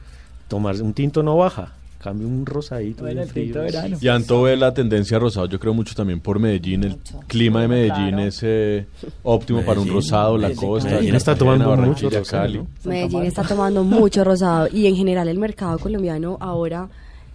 [0.50, 1.72] tomarse un tinto no baja.
[2.02, 3.54] Cambia un rosadito Bueno, bien frío.
[3.62, 3.98] verano.
[4.00, 7.20] Y Anto ve la tendencia rosado, yo creo mucho también por Medellín, el Mucho.
[7.28, 8.24] clima de Medellín Claro.
[8.24, 8.86] es eh,
[9.24, 12.58] óptimo para un Medellín, rosado, la costa, Medellín está tomando mucho rosado, Cali.
[12.60, 12.68] ¿no?
[12.86, 16.88] Medellín está tomando mucho rosado y en general el mercado colombiano ahora,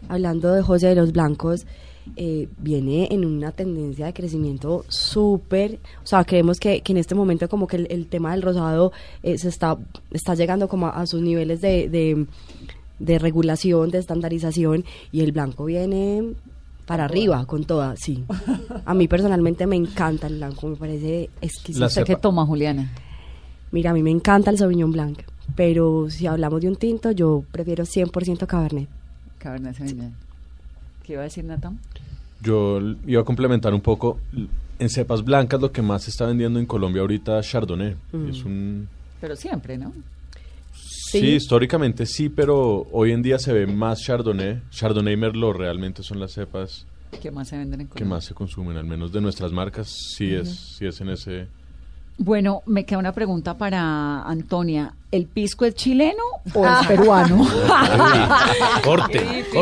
[0.08, 1.66] hablando de José de los Blancos,
[2.16, 7.14] eh, viene en una tendencia de crecimiento súper, o sea, creemos que, que en este
[7.14, 8.92] momento como que el, el tema del rosado
[9.22, 9.78] eh, se está,
[10.10, 12.26] está llegando como a, a sus niveles de, de,
[12.98, 16.34] de regulación, de estandarización y el blanco viene
[16.86, 18.24] para arriba con toda, sí.
[18.84, 21.86] A mí personalmente me encanta el blanco, me parece exquisito.
[21.86, 22.90] ¿Usted qué toma, Juliana?
[23.72, 25.20] Mira, a mí me encanta el Sauvignon Blanc,
[25.56, 28.88] pero si hablamos de un tinto, yo prefiero 100% Cabernet.
[29.38, 30.14] Cabernet Sauvignon.
[31.02, 31.78] ¿Qué iba a decir, Natán?
[32.42, 34.18] Yo iba a complementar un poco.
[34.78, 37.94] En cepas blancas lo que más se está vendiendo en Colombia ahorita es Chardonnay.
[38.12, 38.28] Mm.
[38.28, 38.88] Es un...
[39.20, 39.92] Pero siempre, ¿no?
[41.20, 41.26] Sí.
[41.28, 44.62] históricamente sí, pero hoy en día se ve más Chardonnay.
[44.70, 46.86] Chardonnay y Merlot realmente son las cepas
[47.22, 48.16] ¿Qué más se venden en que Colombia?
[48.16, 51.48] más se consumen, al menos de nuestras marcas, sí es, sí es en ese...
[52.16, 54.92] Bueno, me queda una pregunta para Antonia.
[55.10, 56.22] ¿El pisco es chileno
[56.54, 57.46] o es peruano?
[58.84, 59.44] Corte,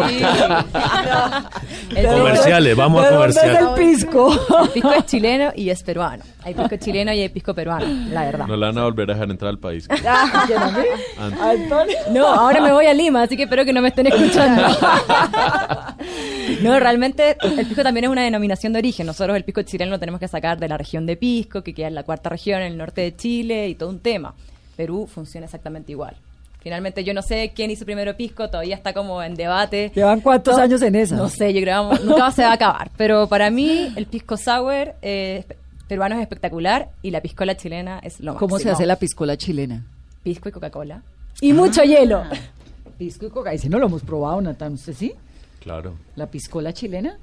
[1.95, 4.33] Comerciales, vamos a ¿De dónde es el pisco?
[4.65, 6.25] El pisco es chileno y es peruano.
[6.45, 8.47] Hay pisco chileno y hay pisco peruano, la verdad.
[8.47, 9.87] No la van a volver a dejar entrar al país.
[9.89, 10.85] ¿Quién, a mí?
[11.19, 11.97] Ant- Antonio.
[12.13, 14.63] No, ahora me voy a Lima, así que espero que no me estén escuchando.
[16.63, 19.07] No, realmente el pisco también es una denominación de origen.
[19.07, 21.89] Nosotros el pisco chileno lo tenemos que sacar de la región de Pisco, que queda
[21.89, 24.35] en la cuarta región, en el norte de Chile, y todo un tema.
[24.77, 26.17] Perú funciona exactamente igual.
[26.61, 29.91] Finalmente yo no sé quién hizo primero pisco, todavía está como en debate.
[29.95, 31.17] ¿Llevan cuántos No, años en esa?
[31.17, 32.91] No sé, yo creo que nunca se va a acabar.
[32.97, 35.45] Pero para mí el pisco sour eh,
[35.89, 38.39] peruano es espectacular y la piscola chilena es lo máximo.
[38.49, 39.85] ¿Cómo se hace la piscola chilena?
[40.23, 41.03] Pisco y Coca-Cola.
[41.41, 42.23] Y mucho hielo.
[42.99, 43.53] Pisco y coca.
[43.53, 44.75] Ese no lo hemos probado, Natán.
[44.75, 45.13] ¿Usted sí?
[45.63, 45.95] Claro.
[46.17, 47.17] ¿La piscola chilena?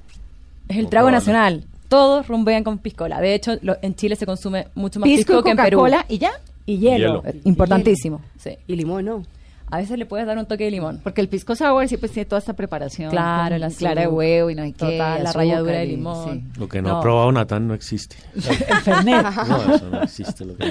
[0.68, 1.64] Es el trago nacional.
[1.88, 3.20] Todos rumbean con piscola.
[3.20, 5.86] De hecho, lo- en Chile se consume mucho más pisco, Pisco y que en Perú.
[6.08, 6.32] Y ya.
[6.66, 7.22] Y hielo.
[7.22, 7.24] Hielo.
[7.26, 8.22] eh, Importantísimo.
[8.38, 8.52] Sí.
[8.68, 9.24] Y limón, ¿no?
[9.72, 11.00] A veces le puedes dar un toque de limón.
[11.04, 13.12] Porque el pisco sour sí pues tiene toda esta preparación.
[13.12, 14.72] Claro, el clara de huevo y no hay.
[14.74, 16.52] Total, la ralladura de y- limón.
[16.58, 16.98] Lo que no, No.
[16.98, 18.16] ha probado Natán no existe.
[18.40, 18.50] sí.
[18.70, 19.24] El Fernet.
[19.48, 20.46] No, eso no existe.
[20.46, 20.66] Lo que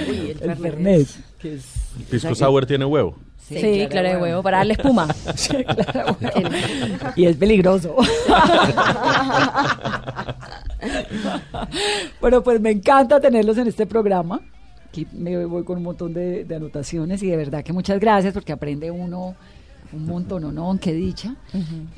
[0.45, 0.51] no.
[0.51, 1.07] el Fernet.
[1.39, 1.65] Que es...
[1.97, 3.17] ¿El pisco sour tiene huevo?
[3.49, 5.07] Sí, clara de huevo, para darle espuma.
[7.15, 7.95] y es peligroso.
[12.21, 14.41] bueno, pues me encanta tenerlos en este programa.
[14.87, 18.33] Aquí me voy con un montón de, de anotaciones y de verdad que muchas gracias
[18.33, 19.35] porque aprende uno
[19.91, 20.77] un montón, ¿no?
[20.79, 21.35] Qué dicha.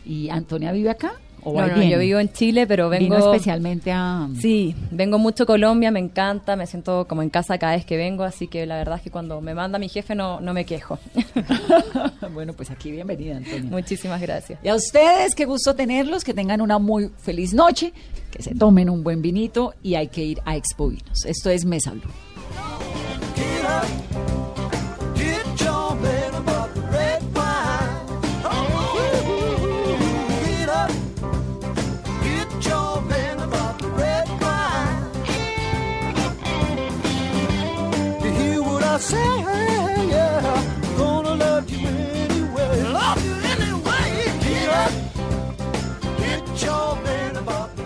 [0.05, 1.13] ¿Y Antonia vive acá?
[1.43, 3.15] ¿O No, no, yo vivo en Chile, pero vengo...
[3.15, 4.27] Vino especialmente a...
[4.39, 7.97] Sí, vengo mucho a Colombia, me encanta, me siento como en casa cada vez que
[7.97, 10.65] vengo, así que la verdad es que cuando me manda mi jefe no, no me
[10.65, 10.99] quejo.
[12.33, 13.69] bueno, pues aquí bienvenida, Antonia.
[13.69, 14.59] Muchísimas gracias.
[14.63, 17.93] Y a ustedes, qué gusto tenerlos, que tengan una muy feliz noche,
[18.31, 21.25] que se tomen un buen vinito y hay que ir a Expo Vinos.
[21.25, 22.01] Esto es Mesa Blue.
[38.93, 39.17] I say,
[40.09, 42.83] yeah, I'm gonna love you anyway.
[42.91, 44.09] Love you anyway,
[44.43, 44.85] Peter.
[46.17, 47.80] Get your man about me.